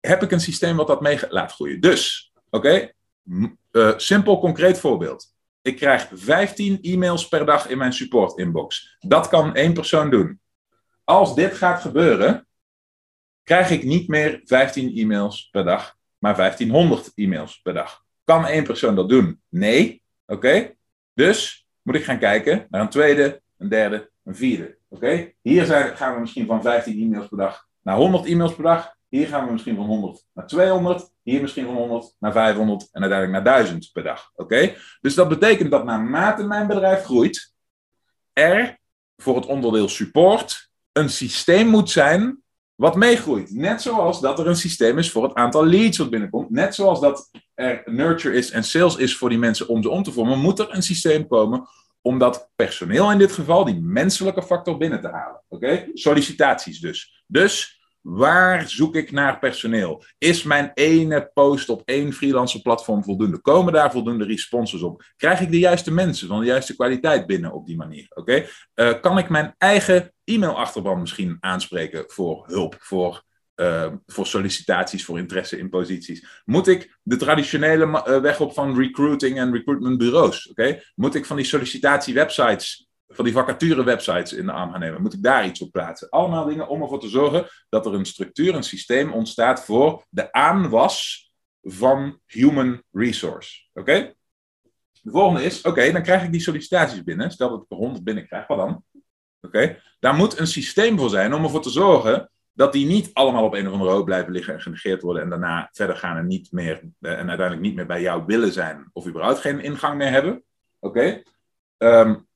heb 0.00 0.22
ik 0.22 0.30
een 0.30 0.40
systeem 0.40 0.76
wat 0.76 0.86
dat 0.86 1.00
mee 1.00 1.18
laat 1.28 1.52
groeien. 1.52 1.80
Dus, 1.80 2.32
oké, 2.50 2.92
uh, 3.72 3.98
simpel 3.98 4.38
concreet 4.38 4.78
voorbeeld. 4.78 5.36
Ik 5.62 5.76
krijg 5.76 6.08
15 6.12 6.78
e-mails 6.82 7.28
per 7.28 7.46
dag 7.46 7.68
in 7.68 7.78
mijn 7.78 7.92
support 7.92 8.38
inbox. 8.38 8.96
Dat 9.00 9.28
kan 9.28 9.54
één 9.54 9.72
persoon 9.72 10.10
doen. 10.10 10.40
Als 11.04 11.34
dit 11.34 11.54
gaat 11.54 11.80
gebeuren, 11.80 12.46
krijg 13.42 13.70
ik 13.70 13.84
niet 13.84 14.08
meer 14.08 14.40
15 14.44 14.96
e-mails 14.96 15.48
per 15.50 15.64
dag, 15.64 15.96
maar 16.18 16.36
1500 16.36 17.12
e-mails 17.14 17.60
per 17.60 17.74
dag. 17.74 18.04
Kan 18.24 18.46
één 18.46 18.64
persoon 18.64 18.94
dat 18.94 19.08
doen? 19.08 19.42
Nee. 19.48 20.02
Oké? 20.26 20.74
Dus 21.14 21.67
moet 21.88 21.96
ik 21.96 22.04
gaan 22.04 22.18
kijken 22.18 22.66
naar 22.70 22.80
een 22.80 22.88
tweede, 22.88 23.42
een 23.58 23.68
derde, 23.68 24.10
een 24.24 24.36
vierde. 24.36 24.78
Oké? 24.88 25.32
Hier 25.42 25.64
gaan 25.96 26.14
we 26.14 26.20
misschien 26.20 26.46
van 26.46 26.62
15 26.62 27.00
e-mails 27.02 27.28
per 27.28 27.38
dag 27.38 27.66
naar 27.82 27.96
100 27.96 28.26
e-mails 28.26 28.54
per 28.54 28.64
dag. 28.64 28.94
Hier 29.08 29.26
gaan 29.26 29.46
we 29.46 29.52
misschien 29.52 29.76
van 29.76 29.84
100 29.86 30.24
naar 30.32 30.46
200. 30.46 31.10
Hier 31.22 31.40
misschien 31.40 31.64
van 31.64 31.74
100 31.74 32.14
naar 32.18 32.32
500 32.32 32.88
en 32.92 33.00
uiteindelijk 33.00 33.44
naar 33.44 33.54
1000 33.54 33.90
per 33.92 34.02
dag. 34.02 34.30
Oké? 34.34 34.74
Dus 35.00 35.14
dat 35.14 35.28
betekent 35.28 35.70
dat 35.70 35.84
naarmate 35.84 36.44
mijn 36.44 36.66
bedrijf 36.66 37.04
groeit, 37.04 37.54
er 38.32 38.78
voor 39.16 39.36
het 39.36 39.46
onderdeel 39.46 39.88
support 39.88 40.70
een 40.92 41.10
systeem 41.10 41.66
moet 41.66 41.90
zijn 41.90 42.42
wat 42.74 42.96
meegroeit. 42.96 43.50
Net 43.50 43.82
zoals 43.82 44.20
dat 44.20 44.38
er 44.38 44.46
een 44.46 44.56
systeem 44.56 44.98
is 44.98 45.10
voor 45.10 45.22
het 45.22 45.34
aantal 45.34 45.66
leads 45.66 45.98
wat 45.98 46.10
binnenkomt. 46.10 46.50
Net 46.50 46.74
zoals 46.74 47.00
dat 47.00 47.30
er 47.54 47.82
nurture 47.84 48.36
is 48.36 48.50
en 48.50 48.64
sales 48.64 48.96
is 48.96 49.16
voor 49.16 49.28
die 49.28 49.38
mensen 49.38 49.68
om 49.68 49.82
ze 49.82 49.88
om 49.88 50.02
te 50.02 50.12
vormen, 50.12 50.38
moet 50.38 50.58
er 50.58 50.74
een 50.74 50.82
systeem 50.82 51.26
komen 51.26 51.68
om 52.00 52.18
dat 52.18 52.50
personeel 52.56 53.12
in 53.12 53.18
dit 53.18 53.32
geval, 53.32 53.64
die 53.64 53.80
menselijke 53.80 54.42
factor 54.42 54.76
binnen 54.76 55.00
te 55.00 55.08
halen. 55.08 55.42
Oké? 55.48 55.90
Sollicitaties 55.94 56.80
dus. 56.80 57.22
Dus 57.26 57.78
Waar 58.08 58.68
zoek 58.68 58.96
ik 58.96 59.10
naar 59.10 59.38
personeel? 59.38 60.04
Is 60.18 60.42
mijn 60.42 60.70
ene 60.74 61.30
post 61.34 61.68
op 61.68 61.82
één 61.84 62.12
freelancer 62.12 62.60
platform 62.60 63.04
voldoende? 63.04 63.40
Komen 63.40 63.72
daar 63.72 63.90
voldoende 63.90 64.24
responses 64.24 64.82
op? 64.82 65.02
Krijg 65.16 65.40
ik 65.40 65.50
de 65.50 65.58
juiste 65.58 65.92
mensen 65.92 66.28
van 66.28 66.40
de 66.40 66.46
juiste 66.46 66.74
kwaliteit 66.74 67.26
binnen 67.26 67.52
op 67.52 67.66
die 67.66 67.76
manier? 67.76 68.06
Oké? 68.14 68.46
Uh, 68.74 69.00
kan 69.00 69.18
ik 69.18 69.28
mijn 69.28 69.54
eigen 69.58 70.12
e-mailachterban 70.24 71.00
misschien 71.00 71.36
aanspreken 71.40 72.04
voor 72.06 72.44
hulp, 72.46 72.76
voor, 72.78 73.22
uh, 73.60 73.92
voor 74.06 74.26
sollicitaties, 74.26 75.04
voor 75.04 75.18
interesse 75.18 75.58
in 75.58 75.68
posities? 75.68 76.42
Moet 76.44 76.68
ik 76.68 76.98
de 77.02 77.16
traditionele 77.16 77.86
uh, 77.86 78.20
weg 78.20 78.40
op 78.40 78.52
van 78.52 78.76
recruiting 78.76 79.38
en 79.38 79.52
recruitmentbureaus? 79.52 80.48
Oké? 80.48 80.82
Moet 80.94 81.14
ik 81.14 81.24
van 81.24 81.36
die 81.36 81.44
sollicitatiewebsites 81.44 82.88
van 83.08 83.24
die 83.24 83.34
vacature-websites 83.34 84.32
in 84.32 84.46
de 84.46 84.52
arm 84.52 84.78
nemen? 84.78 85.02
Moet 85.02 85.12
ik 85.12 85.22
daar 85.22 85.46
iets 85.46 85.60
op 85.60 85.72
plaatsen? 85.72 86.08
Allemaal 86.08 86.44
dingen 86.44 86.68
om 86.68 86.82
ervoor 86.82 87.00
te 87.00 87.08
zorgen 87.08 87.46
dat 87.68 87.86
er 87.86 87.94
een 87.94 88.04
structuur, 88.04 88.54
een 88.54 88.62
systeem 88.62 89.12
ontstaat 89.12 89.64
voor 89.64 90.04
de 90.08 90.32
aanwas 90.32 91.26
van 91.62 92.20
human 92.26 92.82
resource. 92.92 93.68
Oké? 93.72 94.14
De 95.02 95.10
volgende 95.10 95.44
is, 95.44 95.62
oké, 95.62 95.92
dan 95.92 96.02
krijg 96.02 96.22
ik 96.24 96.32
die 96.32 96.40
sollicitaties 96.40 97.04
binnen. 97.04 97.30
Stel 97.30 97.50
dat 97.50 97.62
ik 97.62 97.70
er 97.70 97.76
100 97.76 98.04
binnen 98.04 98.26
krijg, 98.26 98.46
wat 98.46 98.58
dan? 98.58 98.84
Oké? 99.40 99.80
Daar 99.98 100.14
moet 100.14 100.38
een 100.38 100.46
systeem 100.46 100.98
voor 100.98 101.10
zijn 101.10 101.34
om 101.34 101.44
ervoor 101.44 101.62
te 101.62 101.70
zorgen 101.70 102.30
dat 102.58 102.72
die 102.72 102.86
niet 102.86 103.10
allemaal 103.12 103.44
op 103.44 103.54
een 103.54 103.66
of 103.66 103.72
andere 103.72 103.90
hoop 103.90 104.04
blijven 104.04 104.32
liggen 104.32 104.54
en 104.54 104.60
genegeerd 104.60 105.02
worden 105.02 105.22
en 105.22 105.28
daarna 105.28 105.68
verder 105.72 105.96
gaan 105.96 106.16
en, 106.16 106.26
niet 106.26 106.52
meer, 106.52 106.80
en 107.00 107.28
uiteindelijk 107.28 107.60
niet 107.60 107.74
meer 107.74 107.86
bij 107.86 108.00
jou 108.00 108.22
willen 108.26 108.52
zijn 108.52 108.90
of 108.92 109.06
überhaupt 109.06 109.38
geen 109.38 109.60
ingang 109.60 109.96
meer 109.96 110.10
hebben. 110.10 110.42
Oké? 110.78 111.22
Um, 111.76 112.26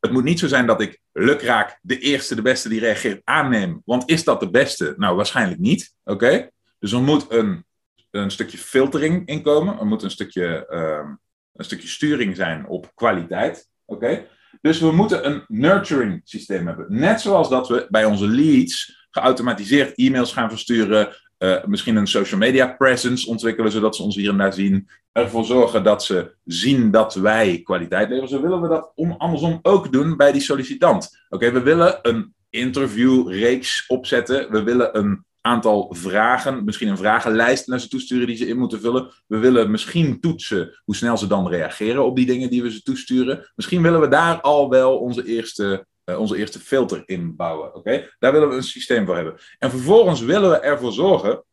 het 0.00 0.10
moet 0.10 0.24
niet 0.24 0.38
zo 0.38 0.46
zijn 0.46 0.66
dat 0.66 0.80
ik 0.80 1.00
lukraak 1.12 1.78
de 1.82 1.98
eerste, 1.98 2.34
de 2.34 2.42
beste 2.42 2.68
die 2.68 2.80
reageert 2.80 3.20
aanneem. 3.24 3.82
Want 3.84 4.10
is 4.10 4.24
dat 4.24 4.40
de 4.40 4.50
beste? 4.50 4.94
Nou, 4.96 5.16
waarschijnlijk 5.16 5.60
niet. 5.60 5.94
Oké? 6.04 6.50
Dus 6.78 6.92
er 6.92 7.02
moet 7.02 7.32
een, 7.32 7.64
een 8.10 8.30
stukje 8.30 8.58
filtering 8.58 9.26
inkomen. 9.26 9.78
Er 9.78 9.86
moet 9.86 10.02
een 10.02 10.10
stukje, 10.10 10.66
um, 10.72 11.20
een 11.52 11.64
stukje 11.64 11.88
sturing 11.88 12.36
zijn 12.36 12.66
op 12.66 12.90
kwaliteit. 12.94 13.68
Oké? 13.84 14.26
Dus 14.60 14.80
we 14.80 14.92
moeten 14.92 15.26
een 15.26 15.44
nurturing 15.46 16.20
systeem 16.24 16.66
hebben. 16.66 16.86
Net 16.88 17.20
zoals 17.20 17.48
dat 17.48 17.68
we 17.68 17.86
bij 17.88 18.04
onze 18.04 18.28
leads 18.28 18.99
geautomatiseerd 19.10 19.94
e-mails 19.94 20.32
gaan 20.32 20.50
versturen. 20.50 21.08
Uh, 21.38 21.64
misschien 21.64 21.96
een 21.96 22.06
social 22.06 22.40
media 22.40 22.66
presence 22.66 23.28
ontwikkelen, 23.28 23.72
zodat 23.72 23.96
ze 23.96 24.02
ons 24.02 24.16
hier 24.16 24.30
en 24.30 24.38
daar 24.38 24.52
zien. 24.52 24.88
Ervoor 25.12 25.44
zorgen 25.44 25.84
dat 25.84 26.04
ze 26.04 26.34
zien 26.44 26.90
dat 26.90 27.14
wij 27.14 27.60
kwaliteit 27.62 28.08
leveren. 28.08 28.28
Zo 28.28 28.40
willen 28.40 28.60
we 28.60 28.68
dat 28.68 28.92
om, 28.94 29.12
andersom 29.12 29.58
ook 29.62 29.92
doen 29.92 30.16
bij 30.16 30.32
die 30.32 30.40
sollicitant. 30.40 31.18
Oké, 31.28 31.52
we 31.52 31.62
willen 31.62 31.98
een 32.02 32.34
interviewreeks 32.50 33.84
opzetten. 33.86 34.50
We 34.50 34.62
willen 34.62 34.98
een 34.98 35.24
aantal 35.40 35.94
vragen, 35.94 36.64
misschien 36.64 36.88
een 36.88 36.96
vragenlijst 36.96 37.66
naar 37.66 37.80
ze 37.80 37.88
toesturen 37.88 38.26
die 38.26 38.36
ze 38.36 38.46
in 38.46 38.58
moeten 38.58 38.80
vullen. 38.80 39.10
We 39.26 39.38
willen 39.38 39.70
misschien 39.70 40.20
toetsen 40.20 40.80
hoe 40.84 40.96
snel 40.96 41.16
ze 41.16 41.26
dan 41.26 41.48
reageren 41.48 42.04
op 42.04 42.16
die 42.16 42.26
dingen 42.26 42.50
die 42.50 42.62
we 42.62 42.72
ze 42.72 42.82
toesturen. 42.82 43.50
Misschien 43.54 43.82
willen 43.82 44.00
we 44.00 44.08
daar 44.08 44.40
al 44.40 44.70
wel 44.70 44.98
onze 44.98 45.24
eerste, 45.26 45.86
onze 46.18 46.36
eerste 46.36 46.60
filter 46.60 47.02
in 47.06 47.36
bouwen. 47.36 47.74
Oké, 47.74 48.10
Daar 48.18 48.32
willen 48.32 48.48
we 48.48 48.54
een 48.54 48.62
systeem 48.62 49.06
voor 49.06 49.14
hebben. 49.14 49.38
En 49.58 49.70
vervolgens 49.70 50.20
willen 50.20 50.50
we 50.50 50.58
ervoor 50.58 50.92
zorgen 50.92 51.44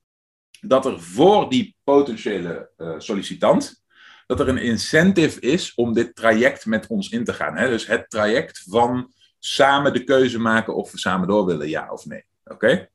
dat 0.62 0.86
er 0.86 1.02
voor 1.02 1.50
die 1.50 1.76
potentiële 1.84 2.70
uh, 2.78 2.94
sollicitant 2.98 3.86
dat 4.28 4.40
er 4.40 4.48
een 4.48 4.58
incentive 4.58 5.40
is 5.40 5.74
om 5.76 5.94
dit 5.94 6.16
traject 6.16 6.66
met 6.66 6.88
ons 6.88 7.10
in 7.10 7.24
te 7.24 7.34
gaan. 7.34 7.58
Hè? 7.58 7.70
Dus 7.70 7.88
het 7.88 8.10
traject 8.10 8.64
van 8.70 9.14
samen 9.40 9.94
de 9.94 10.04
keuze 10.04 10.40
maken 10.40 10.76
of 10.76 10.92
we 10.92 10.98
samen 10.98 11.28
door 11.28 11.46
willen, 11.46 11.70
ja 11.70 11.92
of 11.92 12.06
nee. 12.06 12.26
Oké? 12.44 12.90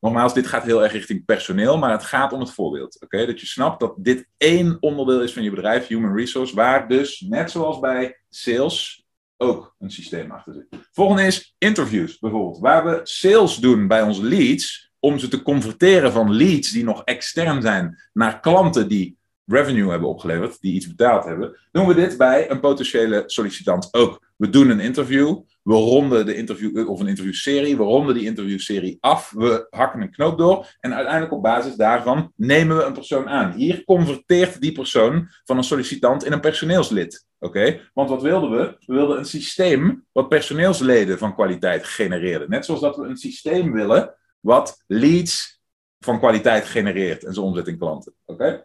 Nogmaals, 0.00 0.34
dit 0.34 0.46
gaat 0.46 0.62
heel 0.62 0.82
erg 0.82 0.92
richting 0.92 1.24
personeel, 1.24 1.78
maar 1.78 1.90
het 1.90 2.04
gaat 2.04 2.32
om 2.32 2.40
het 2.40 2.50
voorbeeld. 2.50 3.02
Oké, 3.02 3.26
Dat 3.26 3.40
je 3.40 3.46
snapt 3.46 3.80
dat 3.80 3.94
dit 3.96 4.28
één 4.36 4.76
onderdeel 4.80 5.22
is 5.22 5.32
van 5.32 5.42
je 5.42 5.50
bedrijf, 5.50 5.86
human 5.86 6.16
resource, 6.16 6.54
waar 6.54 6.88
dus, 6.88 7.20
net 7.20 7.50
zoals 7.50 7.78
bij 7.78 8.20
sales, 8.28 9.06
ook 9.38 9.74
een 9.78 9.90
systeem 9.90 10.30
achter 10.30 10.54
zit. 10.54 10.80
Volgende 10.92 11.26
is 11.26 11.54
interviews 11.58 12.18
bijvoorbeeld, 12.18 12.58
waar 12.58 12.84
we 12.84 13.00
sales 13.02 13.56
doen 13.56 13.86
bij 13.86 14.02
onze 14.02 14.24
leads, 14.24 14.90
om 15.00 15.18
ze 15.18 15.28
te 15.28 15.42
converteren 15.42 16.12
van 16.12 16.34
leads 16.34 16.70
die 16.70 16.84
nog 16.84 17.04
extern 17.04 17.62
zijn 17.62 18.02
naar 18.12 18.40
klanten 18.40 18.88
die 18.88 19.16
revenue 19.46 19.90
hebben 19.90 20.08
opgeleverd, 20.08 20.60
die 20.60 20.74
iets 20.74 20.86
betaald 20.86 21.24
hebben, 21.24 21.56
doen 21.72 21.86
we 21.86 21.94
dit 21.94 22.16
bij 22.16 22.50
een 22.50 22.60
potentiële 22.60 23.22
sollicitant 23.26 23.88
ook. 23.94 24.26
We 24.36 24.50
doen 24.50 24.70
een 24.70 24.80
interview, 24.80 25.40
we 25.62 25.74
ronden 25.74 26.26
de 26.26 26.34
interview, 26.34 26.88
of 26.88 27.00
een 27.00 27.06
interviewserie, 27.06 27.76
we 27.76 27.82
ronden 27.82 28.14
die 28.14 28.24
interviewserie 28.24 28.96
af, 29.00 29.30
we 29.36 29.66
hakken 29.70 30.00
een 30.00 30.10
knoop 30.10 30.38
door 30.38 30.76
en 30.80 30.94
uiteindelijk 30.94 31.32
op 31.32 31.42
basis 31.42 31.74
daarvan 31.74 32.32
nemen 32.36 32.76
we 32.76 32.82
een 32.82 32.92
persoon 32.92 33.28
aan. 33.28 33.52
Hier 33.52 33.84
converteert 33.84 34.60
die 34.60 34.72
persoon 34.72 35.28
van 35.44 35.56
een 35.56 35.64
sollicitant 35.64 36.24
in 36.24 36.32
een 36.32 36.40
personeelslid. 36.40 37.26
Oké? 37.38 37.80
Want 37.94 38.08
wat 38.08 38.22
wilden 38.22 38.50
we? 38.50 38.76
We 38.86 38.94
wilden 38.94 39.18
een 39.18 39.24
systeem 39.24 40.06
wat 40.12 40.28
personeelsleden 40.28 41.18
van 41.18 41.34
kwaliteit 41.34 41.84
genereerde. 41.84 42.48
Net 42.48 42.64
zoals 42.64 42.80
dat 42.80 42.96
we 42.96 43.06
een 43.06 43.16
systeem 43.16 43.72
willen 43.72 44.14
wat 44.40 44.84
leads 44.86 45.60
van 46.00 46.18
kwaliteit 46.18 46.64
genereert 46.64 47.24
en 47.24 47.34
zo 47.34 47.42
omzet 47.42 47.68
in 47.68 47.78
klanten. 47.78 48.14
Oké? 48.24 48.64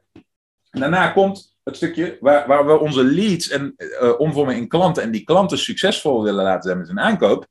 Daarna 0.71 1.07
komt 1.07 1.57
het 1.63 1.75
stukje 1.75 2.17
waar, 2.19 2.47
waar 2.47 2.65
we 2.65 2.79
onze 2.79 3.03
leads 3.03 3.49
en, 3.49 3.73
uh, 3.77 4.19
omvormen 4.19 4.55
in 4.55 4.67
klanten 4.67 5.03
en 5.03 5.11
die 5.11 5.23
klanten 5.23 5.57
succesvol 5.57 6.23
willen 6.23 6.43
laten 6.43 6.63
zijn 6.63 6.77
met 6.77 6.87
hun 6.87 6.99
aankoop, 6.99 7.47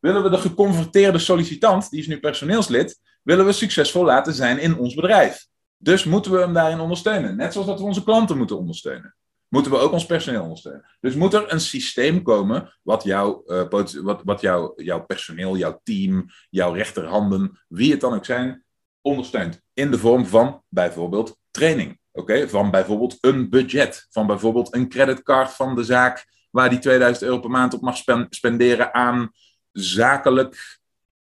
willen 0.00 0.22
we 0.22 0.30
de 0.30 0.38
geconverteerde 0.38 1.18
sollicitant, 1.18 1.90
die 1.90 2.00
is 2.00 2.06
nu 2.06 2.20
personeelslid, 2.20 3.00
willen 3.22 3.46
we 3.46 3.52
succesvol 3.52 4.04
laten 4.04 4.34
zijn 4.34 4.58
in 4.58 4.78
ons 4.78 4.94
bedrijf. 4.94 5.46
Dus 5.78 6.04
moeten 6.04 6.32
we 6.32 6.38
hem 6.38 6.52
daarin 6.52 6.80
ondersteunen. 6.80 7.36
Net 7.36 7.52
zoals 7.52 7.66
dat 7.68 7.78
we 7.78 7.84
onze 7.84 8.04
klanten 8.04 8.36
moeten 8.36 8.58
ondersteunen. 8.58 9.14
Moeten 9.48 9.72
we 9.72 9.78
ook 9.78 9.92
ons 9.92 10.06
personeel 10.06 10.42
ondersteunen. 10.42 10.84
Dus 11.00 11.14
moet 11.14 11.34
er 11.34 11.52
een 11.52 11.60
systeem 11.60 12.22
komen 12.22 12.76
wat, 12.82 13.06
uh, 13.06 13.30
wat, 13.68 14.22
wat 14.24 14.40
jou, 14.40 14.82
jouw 14.84 15.04
personeel, 15.04 15.56
jouw 15.56 15.80
team, 15.82 16.26
jouw 16.50 16.72
rechterhanden, 16.72 17.58
wie 17.68 17.90
het 17.90 18.00
dan 18.00 18.14
ook 18.14 18.24
zijn, 18.24 18.64
ondersteunt. 19.00 19.62
In 19.72 19.90
de 19.90 19.98
vorm 19.98 20.26
van 20.26 20.62
bijvoorbeeld 20.68 21.38
training. 21.50 21.98
Oké, 22.12 22.48
van 22.48 22.70
bijvoorbeeld 22.70 23.18
een 23.20 23.50
budget, 23.50 24.06
van 24.10 24.26
bijvoorbeeld 24.26 24.74
een 24.74 24.88
creditcard 24.88 25.50
van 25.50 25.74
de 25.74 25.84
zaak, 25.84 26.26
waar 26.50 26.70
die 26.70 26.78
2000 26.78 27.24
euro 27.24 27.40
per 27.40 27.50
maand 27.50 27.74
op 27.74 27.80
mag 27.80 27.96
spenderen 28.30 28.94
aan 28.94 29.30
zakelijk 29.72 30.80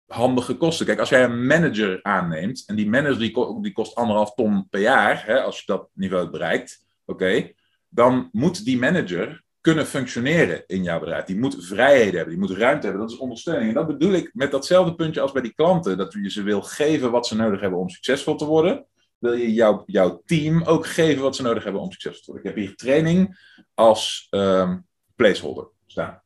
handige 0.07 0.57
kosten. 0.57 0.87
Kijk, 0.87 0.99
als 0.99 1.09
jij 1.09 1.25
een 1.25 1.47
manager 1.47 2.03
aanneemt, 2.03 2.63
en 2.67 2.77
die 2.77 2.89
manager 2.89 3.19
die, 3.19 3.61
die 3.63 3.73
kost 3.73 3.95
anderhalf 3.95 4.35
ton 4.35 4.69
per 4.69 4.81
jaar, 4.81 5.27
hè, 5.27 5.43
als 5.43 5.59
je 5.59 5.63
dat 5.67 5.89
niveau 5.93 6.31
bereikt, 6.31 6.85
oké, 7.05 7.53
dan 7.91 8.29
moet 8.33 8.65
die 8.65 8.79
manager 8.79 9.43
kunnen 9.61 9.87
functioneren 9.87 10.65
in 10.67 10.83
jouw 10.83 10.99
bedrijf. 10.99 11.25
Die 11.25 11.39
moet 11.39 11.67
vrijheden 11.67 12.15
hebben, 12.15 12.39
die 12.39 12.47
moet 12.47 12.59
ruimte 12.59 12.87
hebben. 12.87 13.07
Dat 13.07 13.13
is 13.15 13.19
ondersteuning. 13.19 13.69
En 13.69 13.75
dat 13.75 13.87
bedoel 13.87 14.13
ik 14.13 14.31
met 14.33 14.51
datzelfde 14.51 14.95
puntje 14.95 15.21
als 15.21 15.33
bij 15.33 15.43
die 15.43 15.55
klanten. 15.55 15.99
Dat 15.99 16.13
je 16.13 16.31
ze 16.31 16.43
wil 16.43 16.63
geven 16.63 17.11
wat 17.11 17.27
ze 17.27 17.37
nodig 17.37 17.61
hebben 17.61 17.79
om 17.79 17.89
succesvol 17.89 18.37
te 18.37 18.45
worden 18.45 18.87
wil 19.21 19.33
je 19.33 19.53
jouw, 19.53 19.83
jouw 19.87 20.23
team 20.25 20.63
ook 20.63 20.87
geven 20.87 21.23
wat 21.23 21.37
ze 21.37 21.43
nodig 21.43 21.65
hebben 21.65 21.83
om 21.83 21.91
succesvol 21.91 22.21
te 22.21 22.31
worden. 22.31 22.51
Ik 22.51 22.57
heb 22.57 22.67
hier 22.67 22.77
training 22.77 23.39
als 23.75 24.27
um, 24.31 24.87
placeholder 25.17 25.69
staan. 25.87 26.23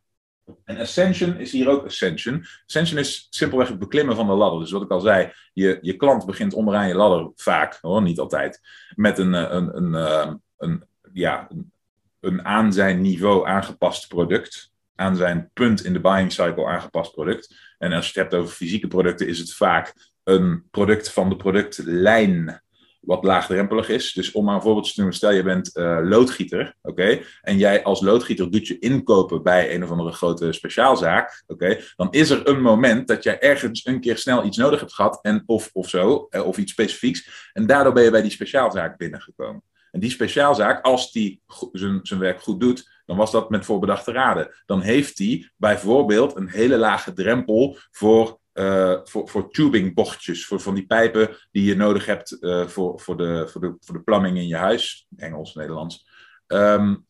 En 0.64 0.78
Ascension 0.78 1.36
is 1.36 1.52
hier 1.52 1.68
ook 1.68 1.84
Ascension. 1.84 2.44
Ascension 2.66 2.98
is 2.98 3.26
simpelweg 3.30 3.68
het 3.68 3.78
beklimmen 3.78 4.16
van 4.16 4.26
de 4.26 4.32
ladder. 4.32 4.60
Dus 4.60 4.70
wat 4.70 4.82
ik 4.82 4.90
al 4.90 5.00
zei, 5.00 5.32
je, 5.52 5.78
je 5.80 5.96
klant 5.96 6.26
begint 6.26 6.54
onderaan 6.54 6.88
je 6.88 6.94
ladder 6.94 7.30
vaak, 7.34 7.78
hoor, 7.80 8.02
niet 8.02 8.18
altijd, 8.18 8.60
met 8.94 9.18
een, 9.18 9.34
eh, 9.34 9.50
een, 9.50 9.76
een, 9.76 9.94
een, 9.94 10.42
een 10.56 10.84
ja, 11.14 11.48
een, 12.20 12.44
aan 12.44 12.72
zijn 12.72 13.00
niveau 13.00 13.46
aangepast 13.46 14.08
product. 14.08 14.72
Aan 14.94 15.16
zijn 15.16 15.50
punt 15.52 15.84
in 15.84 15.92
de 15.92 16.00
buying 16.00 16.32
cycle 16.32 16.66
aangepast 16.66 17.12
product. 17.12 17.54
En 17.78 17.92
als 17.92 18.04
je 18.04 18.20
het 18.20 18.30
hebt 18.30 18.42
over 18.42 18.54
fysieke 18.54 18.86
producten, 18.86 19.26
is 19.28 19.38
het 19.38 19.54
vaak 19.54 20.12
een 20.24 20.64
product 20.70 21.10
van 21.10 21.28
de 21.28 21.36
productlijn 21.36 22.62
wat 23.00 23.24
laagdrempelig 23.24 23.88
is. 23.88 24.12
Dus 24.12 24.32
om 24.32 24.44
maar 24.44 24.54
een 24.54 24.62
voorbeeld 24.62 24.86
te 24.86 24.92
noemen, 24.96 25.16
stel 25.16 25.32
je 25.32 25.42
bent 25.42 25.76
uh, 25.76 25.98
loodgieter, 26.02 26.76
oké, 26.82 27.20
en 27.42 27.58
jij 27.58 27.82
als 27.82 28.00
loodgieter 28.00 28.50
doet 28.50 28.66
je 28.66 28.78
inkopen 28.78 29.42
bij 29.42 29.74
een 29.74 29.84
of 29.84 29.90
andere 29.90 30.12
grote 30.12 30.52
speciaalzaak, 30.52 31.42
oké, 31.46 31.80
dan 31.96 32.08
is 32.10 32.30
er 32.30 32.48
een 32.48 32.62
moment 32.62 33.08
dat 33.08 33.22
jij 33.22 33.40
ergens 33.40 33.86
een 33.86 34.00
keer 34.00 34.18
snel 34.18 34.44
iets 34.44 34.56
nodig 34.56 34.80
hebt 34.80 34.94
gehad, 34.94 35.18
en 35.22 35.42
of, 35.46 35.70
of 35.72 35.88
zo, 35.88 36.26
eh, 36.30 36.46
of 36.46 36.58
iets 36.58 36.72
specifieks, 36.72 37.50
en 37.52 37.66
daardoor 37.66 37.92
ben 37.92 38.04
je 38.04 38.10
bij 38.10 38.22
die 38.22 38.30
speciaalzaak 38.30 38.96
binnengekomen. 38.96 39.62
En 39.94 40.00
die 40.00 40.10
speciaalzaak, 40.10 40.84
als 40.84 41.12
die 41.12 41.42
zijn 42.02 42.18
werk 42.18 42.42
goed 42.42 42.60
doet, 42.60 42.90
dan 43.06 43.16
was 43.16 43.30
dat 43.30 43.50
met 43.50 43.64
voorbedachte 43.64 44.12
raden. 44.12 44.54
Dan 44.66 44.80
heeft 44.80 45.16
die 45.16 45.52
bijvoorbeeld 45.56 46.36
een 46.36 46.48
hele 46.48 46.76
lage 46.76 47.12
drempel 47.12 47.78
voor 47.90 48.38
uh, 48.54 48.96
voor, 49.04 49.28
voor 49.28 49.50
tubingbochtjes, 49.50 50.46
voor 50.46 50.60
van 50.60 50.74
die 50.74 50.86
pijpen 50.86 51.36
die 51.50 51.64
je 51.64 51.76
nodig 51.76 52.06
hebt 52.06 52.36
uh, 52.40 52.66
voor, 52.66 53.00
voor, 53.00 53.16
de, 53.16 53.48
voor, 53.48 53.60
de, 53.60 53.76
voor 53.80 53.94
de 53.94 54.02
plumbing 54.02 54.36
in 54.36 54.46
je 54.46 54.56
huis, 54.56 55.06
Engels, 55.16 55.54
Nederlands. 55.54 56.08
Um, 56.46 57.06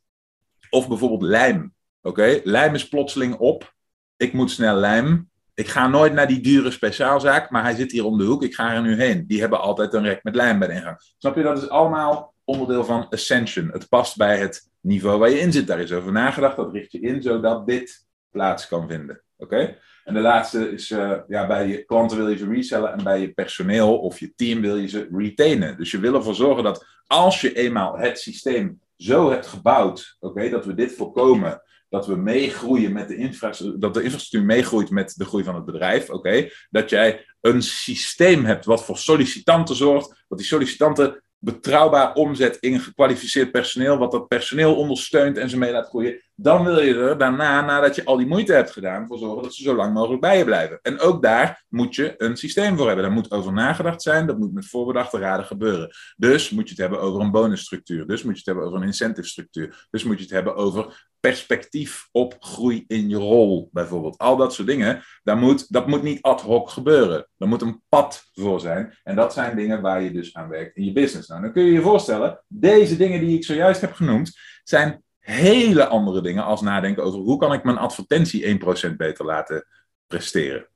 of 0.71 0.89
bijvoorbeeld 0.89 1.23
lijm. 1.23 1.75
Oké, 2.03 2.41
lijm 2.45 2.75
is 2.75 2.89
plotseling 2.89 3.35
op. 3.35 3.75
Ik 4.17 4.33
moet 4.33 4.51
snel 4.51 4.77
lijm. 4.77 5.31
Ik 5.55 5.69
ga 5.69 5.89
nooit 5.89 6.13
naar 6.13 6.29
die 6.29 6.41
dure 6.41 6.71
speciaalzaak, 6.71 7.51
maar 7.51 7.63
hij 7.63 7.75
zit 7.75 7.93
hier 7.93 8.05
om 8.05 8.19
de 8.19 8.25
hoek. 8.25 8.43
Ik 8.43 8.55
ga 8.55 8.75
er 8.75 8.83
nu 8.83 8.97
heen. 8.97 9.27
Die 9.27 9.41
hebben 9.41 9.61
altijd 9.61 9.95
een 9.95 10.05
rek 10.05 10.23
met 10.23 10.35
lijm 10.35 10.59
bij 10.59 10.69
de 10.69 10.75
ingang. 10.75 10.97
Snap 11.19 11.37
je? 11.37 11.43
Dat 11.43 11.63
is 11.63 11.69
allemaal 11.69 12.34
onderdeel 12.45 12.85
van 12.85 13.09
Ascension. 13.09 13.71
Het 13.73 13.89
past 13.89 14.17
bij 14.17 14.39
het 14.39 14.71
niveau 14.81 15.19
waar 15.19 15.31
je 15.31 15.39
in 15.39 15.53
zit. 15.53 15.67
Daar 15.67 15.81
is 15.81 15.93
over 15.93 16.13
nagedacht. 16.13 16.57
Dat 16.57 16.73
richt 16.73 16.93
je 16.93 17.01
in 17.01 17.23
zodat 17.23 17.67
dit 17.67 18.07
plaats 18.31 18.69
kan 18.69 18.89
vinden. 18.89 19.23
Oké? 19.37 19.77
En 20.05 20.15
de 20.15 20.21
laatste 20.21 20.71
is, 20.71 20.91
uh, 20.91 21.19
ja, 21.29 21.47
bij 21.47 21.69
je 21.69 21.85
klanten 21.85 22.17
wil 22.17 22.29
je 22.29 22.37
ze 22.37 22.49
resellen 22.49 22.93
en 22.93 23.05
bij 23.05 23.21
je 23.21 23.33
personeel 23.33 23.99
of 23.99 24.19
je 24.19 24.33
team 24.37 24.61
wil 24.61 24.77
je 24.77 24.89
ze 24.89 25.09
retainen. 25.13 25.77
Dus 25.77 25.91
je 25.91 25.99
wil 25.99 26.15
ervoor 26.15 26.35
zorgen 26.35 26.65
dat 26.65 26.87
als 27.07 27.41
je 27.41 27.55
eenmaal 27.55 27.99
het 27.99 28.19
systeem 28.19 28.81
zo 28.97 29.31
hebt 29.31 29.47
gebouwd, 29.47 30.17
oké, 30.21 30.49
dat 30.49 30.65
we 30.65 30.75
dit 30.75 30.93
voorkomen, 30.93 31.63
dat 31.89 32.07
we 32.07 32.17
meegroeien 32.17 32.93
met 32.93 33.09
de 33.09 33.17
infrastructuur, 33.17 33.81
dat 33.81 33.95
de 33.95 34.03
infrastructuur 34.03 34.47
meegroeit 34.47 34.91
met 34.91 35.15
de 35.17 35.25
groei 35.25 35.45
van 35.45 35.55
het 35.55 35.65
bedrijf, 35.65 36.11
oké, 36.11 36.49
dat 36.71 36.91
jij 36.91 37.25
een 37.41 37.63
systeem 37.63 38.45
hebt 38.45 38.65
wat 38.65 38.85
voor 38.85 38.99
sollicitanten 38.99 39.77
zorgt, 39.77 40.25
dat 40.29 40.39
die 40.39 40.47
sollicitanten 40.47 41.24
betrouwbaar 41.45 42.15
omzet 42.15 42.57
in 42.61 42.81
gekwalificeerd 42.81 43.51
personeel, 43.51 43.99
wat 43.99 44.13
dat 44.13 44.29
personeel 44.29 44.77
ondersteunt 44.77 45.39
en 45.39 45.51
ze 45.51 45.59
mee 45.59 45.73
laat 45.73 45.89
groeien, 45.89 46.23
dan 46.35 46.65
wil 46.65 46.81
je 46.81 46.95
er 46.95 47.19
daarna, 47.19 47.61
nadat 47.61 47.95
je 47.95 48.05
al 48.05 48.17
die 48.17 48.27
moeite 48.27 48.53
hebt 48.53 48.71
gedaan, 48.71 49.07
voor 49.07 49.19
zorgen 49.19 49.43
dat 49.43 49.55
ze 49.55 49.63
zo 49.63 49.75
lang 49.75 49.95
mogelijk 49.95 50.21
bij 50.21 50.39
je 50.39 50.45
blijven. 50.45 50.79
En 50.83 51.01
ook 51.01 51.23
daar 51.23 51.65
moet 51.69 51.95
je 51.95 52.15
een 52.19 52.37
systeem 52.37 52.77
voor 52.77 52.87
hebben. 52.87 53.05
Daar 53.05 53.15
moet 53.15 53.31
over 53.31 53.53
nagedacht 53.53 54.03
zijn, 54.03 54.27
dat 54.27 54.39
moet 54.39 54.53
met 54.53 54.67
voorbedachte 54.67 55.19
raden 55.19 55.47
gebeuren. 55.47 55.91
Dus 56.17 56.51
moet 56.51 56.65
je 56.65 56.71
het 56.71 56.81
hebben 56.81 57.01
over 57.01 57.21
een 57.21 57.31
bonusstructuur, 57.31 58.07
dus 58.07 58.23
moet 58.23 58.33
je 58.33 58.39
het 58.39 58.47
hebben 58.47 58.65
over 58.65 58.79
een 58.79 58.87
incentive 58.87 59.29
structuur, 59.29 59.87
dus 59.91 60.05
moet 60.05 60.17
je 60.17 60.23
het 60.23 60.33
hebben 60.33 60.57
over 60.57 61.13
perspectief 61.25 62.09
op 62.13 62.37
groei 62.39 62.85
in 62.87 63.09
je 63.09 63.17
rol, 63.17 63.69
bijvoorbeeld. 63.73 64.19
Al 64.19 64.37
dat 64.37 64.55
soort 64.55 64.69
dingen, 64.69 65.03
daar 65.23 65.37
moet, 65.37 65.73
dat 65.73 65.87
moet 65.87 66.03
niet 66.03 66.23
ad 66.23 66.41
hoc 66.41 66.71
gebeuren. 66.71 67.29
Er 67.39 67.49
moet 67.49 67.63
een 67.63 67.83
pad 67.89 68.25
voor 68.33 68.61
zijn. 68.61 68.99
En 69.03 69.17
dat 69.17 69.33
zijn 69.33 69.57
dingen 69.57 69.81
waar 69.81 70.03
je 70.03 70.11
dus 70.11 70.35
aan 70.35 70.49
werkt 70.49 70.77
in 70.77 70.85
je 70.85 70.93
business. 70.93 71.29
Nou, 71.29 71.43
dan 71.43 71.53
kun 71.53 71.65
je 71.65 71.73
je 71.73 71.81
voorstellen, 71.81 72.45
deze 72.49 72.97
dingen 72.97 73.21
die 73.21 73.37
ik 73.37 73.45
zojuist 73.45 73.81
heb 73.81 73.93
genoemd, 73.93 74.39
zijn 74.65 75.03
hele 75.19 75.87
andere 75.87 76.21
dingen 76.21 76.45
als 76.45 76.61
nadenken 76.61 77.05
over 77.05 77.21
hoe 77.21 77.39
kan 77.39 77.53
ik 77.53 77.65
mijn 77.65 77.79
advertentie 77.79 78.59
1% 78.91 78.97
beter 78.97 79.25
laten 79.25 79.67
presteren. 80.07 80.69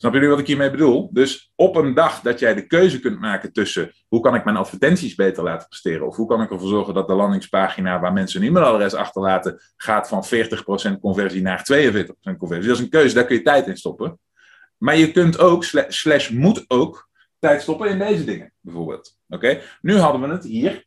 Snap 0.00 0.12
jullie 0.12 0.28
wat 0.28 0.38
ik 0.38 0.46
hiermee 0.46 0.70
bedoel? 0.70 1.08
Dus 1.12 1.52
op 1.54 1.76
een 1.76 1.94
dag 1.94 2.20
dat 2.20 2.38
jij 2.38 2.54
de 2.54 2.66
keuze 2.66 3.00
kunt 3.00 3.20
maken 3.20 3.52
tussen 3.52 3.92
hoe 4.08 4.20
kan 4.20 4.34
ik 4.34 4.44
mijn 4.44 4.56
advertenties 4.56 5.14
beter 5.14 5.42
laten 5.42 5.68
presteren, 5.68 6.06
of 6.06 6.16
hoe 6.16 6.28
kan 6.28 6.42
ik 6.42 6.50
ervoor 6.50 6.68
zorgen 6.68 6.94
dat 6.94 7.08
de 7.08 7.14
landingspagina 7.14 8.00
waar 8.00 8.12
mensen 8.12 8.42
een 8.42 8.48
e-mailadres 8.48 8.94
achterlaten 8.94 9.60
gaat 9.76 10.08
van 10.08 10.24
40% 10.96 11.00
conversie 11.00 11.42
naar 11.42 11.66
42% 11.72 12.36
conversie. 12.38 12.68
Dat 12.68 12.76
is 12.76 12.82
een 12.84 12.90
keuze, 12.90 13.14
daar 13.14 13.26
kun 13.26 13.36
je 13.36 13.42
tijd 13.42 13.66
in 13.66 13.76
stoppen. 13.76 14.18
Maar 14.76 14.96
je 14.96 15.12
kunt 15.12 15.38
ook, 15.38 15.64
slash 15.88 16.30
moet 16.30 16.64
ook, 16.68 17.08
tijd 17.38 17.62
stoppen 17.62 17.88
in 17.88 17.98
deze 17.98 18.24
dingen, 18.24 18.52
bijvoorbeeld. 18.60 19.16
Oké? 19.28 19.60
Nu 19.80 19.96
hadden 19.96 20.20
we 20.20 20.28
het 20.28 20.44
hier 20.44 20.84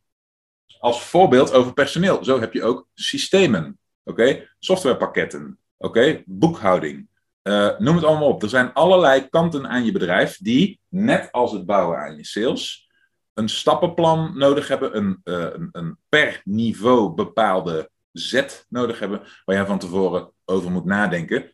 als 0.80 1.04
voorbeeld 1.04 1.54
over 1.54 1.74
personeel. 1.74 2.24
Zo 2.24 2.40
heb 2.40 2.54
je 2.54 2.64
ook 2.64 2.88
systemen. 2.94 3.80
Oké? 4.04 4.50
Softwarepakketten. 4.60 5.60
Oké? 5.78 6.24
Boekhouding. 6.26 7.10
Uh, 7.44 7.80
noem 7.80 7.96
het 7.96 8.06
allemaal 8.06 8.28
op. 8.28 8.44
Er 8.44 8.50
zijn 8.50 8.74
allerlei 8.74 9.30
kanten 9.30 9.68
aan 9.68 9.86
je 9.86 9.92
bedrijf 9.92 10.38
die, 10.38 10.80
net 10.90 11.32
als 11.32 11.52
het 11.52 11.66
bouwen 11.66 11.98
aan 11.98 12.16
je 12.16 12.26
sales, 12.26 12.90
een 13.34 13.50
stappenplan 13.50 14.38
nodig 14.38 14.68
hebben, 14.68 14.98
een, 14.98 15.22
uh, 15.24 15.46
een, 15.54 15.70
een 15.72 15.98
per 16.10 16.42
niveau 16.44 17.14
bepaalde 17.14 17.90
zet 18.12 18.66
nodig 18.70 19.00
hebben, 19.00 19.22
waar 19.46 19.56
je 19.56 19.66
van 19.66 19.80
tevoren 19.80 20.32
over 20.46 20.72
moet 20.72 20.86
nadenken. 20.86 21.52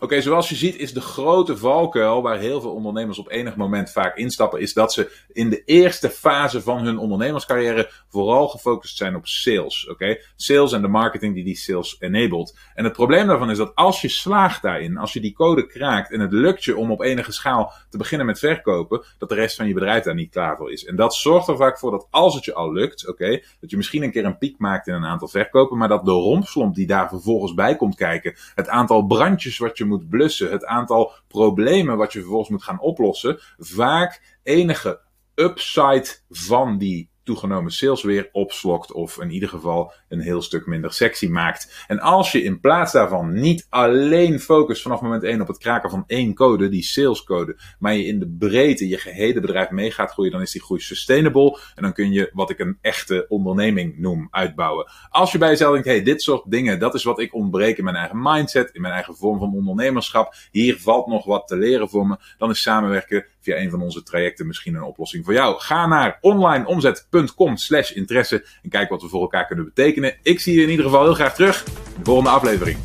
Oké, 0.00 0.20
zoals 0.20 0.48
je 0.48 0.54
ziet 0.54 0.76
is 0.76 0.92
de 0.92 1.00
grote 1.00 1.56
valkuil 1.56 2.22
waar 2.22 2.38
heel 2.38 2.60
veel 2.60 2.72
ondernemers 2.72 3.18
op 3.18 3.30
enig 3.30 3.56
moment 3.56 3.90
vaak 3.90 4.16
instappen, 4.16 4.60
is 4.60 4.72
dat 4.72 4.92
ze 4.92 5.12
in 5.32 5.50
de 5.50 5.64
eerste 5.64 6.10
fase 6.10 6.62
van 6.62 6.84
hun 6.84 6.98
ondernemerscarrière 6.98 7.90
vooral 8.08 8.48
gefocust 8.48 8.96
zijn 8.96 9.16
op 9.16 9.26
sales. 9.26 9.88
Oké, 9.88 10.18
sales 10.36 10.72
en 10.72 10.82
de 10.82 10.88
marketing 10.88 11.34
die 11.34 11.44
die 11.44 11.56
sales 11.56 11.96
enabled. 11.98 12.58
En 12.74 12.84
het 12.84 12.92
probleem 12.92 13.26
daarvan 13.26 13.50
is 13.50 13.58
dat 13.58 13.74
als 13.74 14.00
je 14.00 14.08
slaagt 14.08 14.62
daarin, 14.62 14.96
als 14.96 15.12
je 15.12 15.20
die 15.20 15.32
code 15.32 15.66
kraakt 15.66 16.12
en 16.12 16.20
het 16.20 16.32
lukt 16.32 16.64
je 16.64 16.76
om 16.76 16.90
op 16.90 17.02
enige 17.02 17.32
schaal 17.32 17.72
te 17.90 17.98
beginnen 17.98 18.26
met 18.26 18.38
verkopen, 18.38 19.04
dat 19.18 19.28
de 19.28 19.34
rest 19.34 19.56
van 19.56 19.66
je 19.66 19.74
bedrijf 19.74 20.04
daar 20.04 20.14
niet 20.14 20.30
klaar 20.30 20.56
voor 20.56 20.72
is. 20.72 20.84
En 20.84 20.96
dat 20.96 21.14
zorgt 21.14 21.48
er 21.48 21.56
vaak 21.56 21.78
voor 21.78 21.90
dat 21.90 22.06
als 22.10 22.34
het 22.34 22.44
je 22.44 22.54
al 22.54 22.72
lukt, 22.72 23.08
oké, 23.08 23.40
dat 23.60 23.70
je 23.70 23.76
misschien 23.76 24.02
een 24.02 24.10
keer 24.10 24.24
een 24.24 24.38
piek 24.38 24.58
maakt 24.58 24.86
in 24.86 24.94
een 24.94 25.04
aantal 25.04 25.28
verkopen, 25.28 25.78
maar 25.78 25.88
dat 25.88 26.04
de 26.04 26.10
rompslomp 26.10 26.74
die 26.74 26.86
daar 26.86 27.08
vervolgens 27.08 27.54
bij 27.54 27.76
komt 27.76 27.94
kijken, 27.94 28.34
het 28.54 28.68
aantal 28.68 29.06
brandjes 29.06 29.58
wat 29.68 29.78
je 29.78 29.84
moet 29.84 30.08
blussen, 30.08 30.50
het 30.50 30.64
aantal 30.64 31.12
problemen 31.28 31.96
wat 31.96 32.12
je 32.12 32.18
vervolgens 32.18 32.50
moet 32.50 32.62
gaan 32.62 32.80
oplossen, 32.80 33.38
vaak 33.58 34.36
enige 34.42 35.00
upside 35.34 36.06
van 36.30 36.78
die 36.78 37.10
toegenomen 37.28 37.72
sales 37.72 38.02
weer 38.02 38.28
opslokt 38.32 38.92
of 38.92 39.20
in 39.20 39.30
ieder 39.30 39.48
geval 39.48 39.92
een 40.08 40.20
heel 40.20 40.42
stuk 40.42 40.66
minder 40.66 40.92
sexy 40.92 41.26
maakt. 41.26 41.84
En 41.86 42.00
als 42.00 42.32
je 42.32 42.42
in 42.42 42.60
plaats 42.60 42.92
daarvan 42.92 43.32
niet 43.32 43.66
alleen 43.68 44.40
focust 44.40 44.82
vanaf 44.82 45.00
moment 45.00 45.22
1 45.22 45.40
op 45.40 45.48
het 45.48 45.58
kraken 45.58 45.90
van 45.90 46.04
één 46.06 46.34
code, 46.34 46.68
die 46.68 46.82
salescode, 46.82 47.56
maar 47.78 47.94
je 47.94 48.04
in 48.04 48.18
de 48.18 48.36
breedte 48.38 48.88
je 48.88 48.98
gehele 48.98 49.40
bedrijf 49.40 49.70
mee 49.70 49.90
gaat 49.90 50.10
groeien, 50.10 50.32
dan 50.32 50.40
is 50.40 50.52
die 50.52 50.62
groei 50.62 50.80
sustainable 50.80 51.58
en 51.74 51.82
dan 51.82 51.92
kun 51.92 52.12
je 52.12 52.30
wat 52.32 52.50
ik 52.50 52.58
een 52.58 52.78
echte 52.80 53.26
onderneming 53.28 53.98
noem 53.98 54.28
uitbouwen. 54.30 54.90
Als 55.10 55.32
je 55.32 55.38
bij 55.38 55.48
jezelf 55.48 55.72
denkt, 55.72 55.88
hey, 55.88 56.02
dit 56.02 56.22
soort 56.22 56.50
dingen, 56.50 56.78
dat 56.78 56.94
is 56.94 57.02
wat 57.02 57.20
ik 57.20 57.34
ontbreek 57.34 57.78
in 57.78 57.84
mijn 57.84 57.96
eigen 57.96 58.22
mindset, 58.22 58.70
in 58.72 58.80
mijn 58.80 58.94
eigen 58.94 59.16
vorm 59.16 59.38
van 59.38 59.54
ondernemerschap, 59.54 60.34
hier 60.50 60.78
valt 60.80 61.06
nog 61.06 61.24
wat 61.24 61.48
te 61.48 61.56
leren 61.56 61.88
voor 61.88 62.06
me, 62.06 62.16
dan 62.38 62.50
is 62.50 62.62
samenwerken 62.62 63.26
via 63.40 63.56
een 63.56 63.70
van 63.70 63.82
onze 63.82 64.02
trajecten 64.02 64.46
misschien 64.46 64.74
een 64.74 64.82
oplossing 64.82 65.24
voor 65.24 65.34
jou. 65.34 65.60
Ga 65.60 65.86
naar 65.86 66.18
onlineomzet.com 66.20 67.56
slash 67.56 67.90
interesse 67.90 68.44
en 68.62 68.70
kijk 68.70 68.88
wat 68.88 69.02
we 69.02 69.08
voor 69.08 69.20
elkaar 69.20 69.46
kunnen 69.46 69.64
betekenen. 69.64 70.16
Ik 70.22 70.40
zie 70.40 70.54
je 70.54 70.62
in 70.62 70.70
ieder 70.70 70.84
geval 70.84 71.02
heel 71.02 71.14
graag 71.14 71.34
terug 71.34 71.66
in 71.66 71.72
de 71.98 72.04
volgende 72.04 72.30
aflevering. 72.30 72.78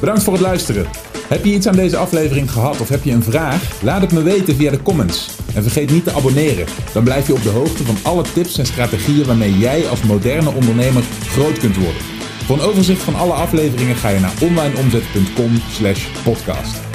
Bedankt 0.00 0.22
voor 0.22 0.32
het 0.32 0.42
luisteren. 0.42 1.10
Heb 1.30 1.44
je 1.44 1.52
iets 1.52 1.66
aan 1.66 1.76
deze 1.76 1.96
aflevering 1.96 2.50
gehad 2.50 2.80
of 2.80 2.88
heb 2.88 3.04
je 3.04 3.12
een 3.12 3.22
vraag? 3.22 3.82
Laat 3.82 4.00
het 4.00 4.12
me 4.12 4.22
weten 4.22 4.56
via 4.56 4.70
de 4.70 4.82
comments. 4.82 5.36
En 5.54 5.62
vergeet 5.62 5.90
niet 5.90 6.04
te 6.04 6.12
abonneren. 6.12 6.66
Dan 6.92 7.04
blijf 7.04 7.26
je 7.26 7.32
op 7.32 7.42
de 7.42 7.48
hoogte 7.48 7.84
van 7.84 7.96
alle 8.02 8.22
tips 8.22 8.58
en 8.58 8.66
strategieën 8.66 9.26
waarmee 9.26 9.58
jij 9.58 9.88
als 9.88 10.02
moderne 10.02 10.50
ondernemer 10.50 11.02
groot 11.02 11.58
kunt 11.58 11.76
worden. 11.76 12.02
Voor 12.44 12.56
een 12.56 12.64
overzicht 12.64 13.02
van 13.02 13.14
alle 13.14 13.32
afleveringen 13.32 13.96
ga 13.96 14.08
je 14.08 14.20
naar 14.20 14.34
onlineomzet.com/podcast. 14.42 16.89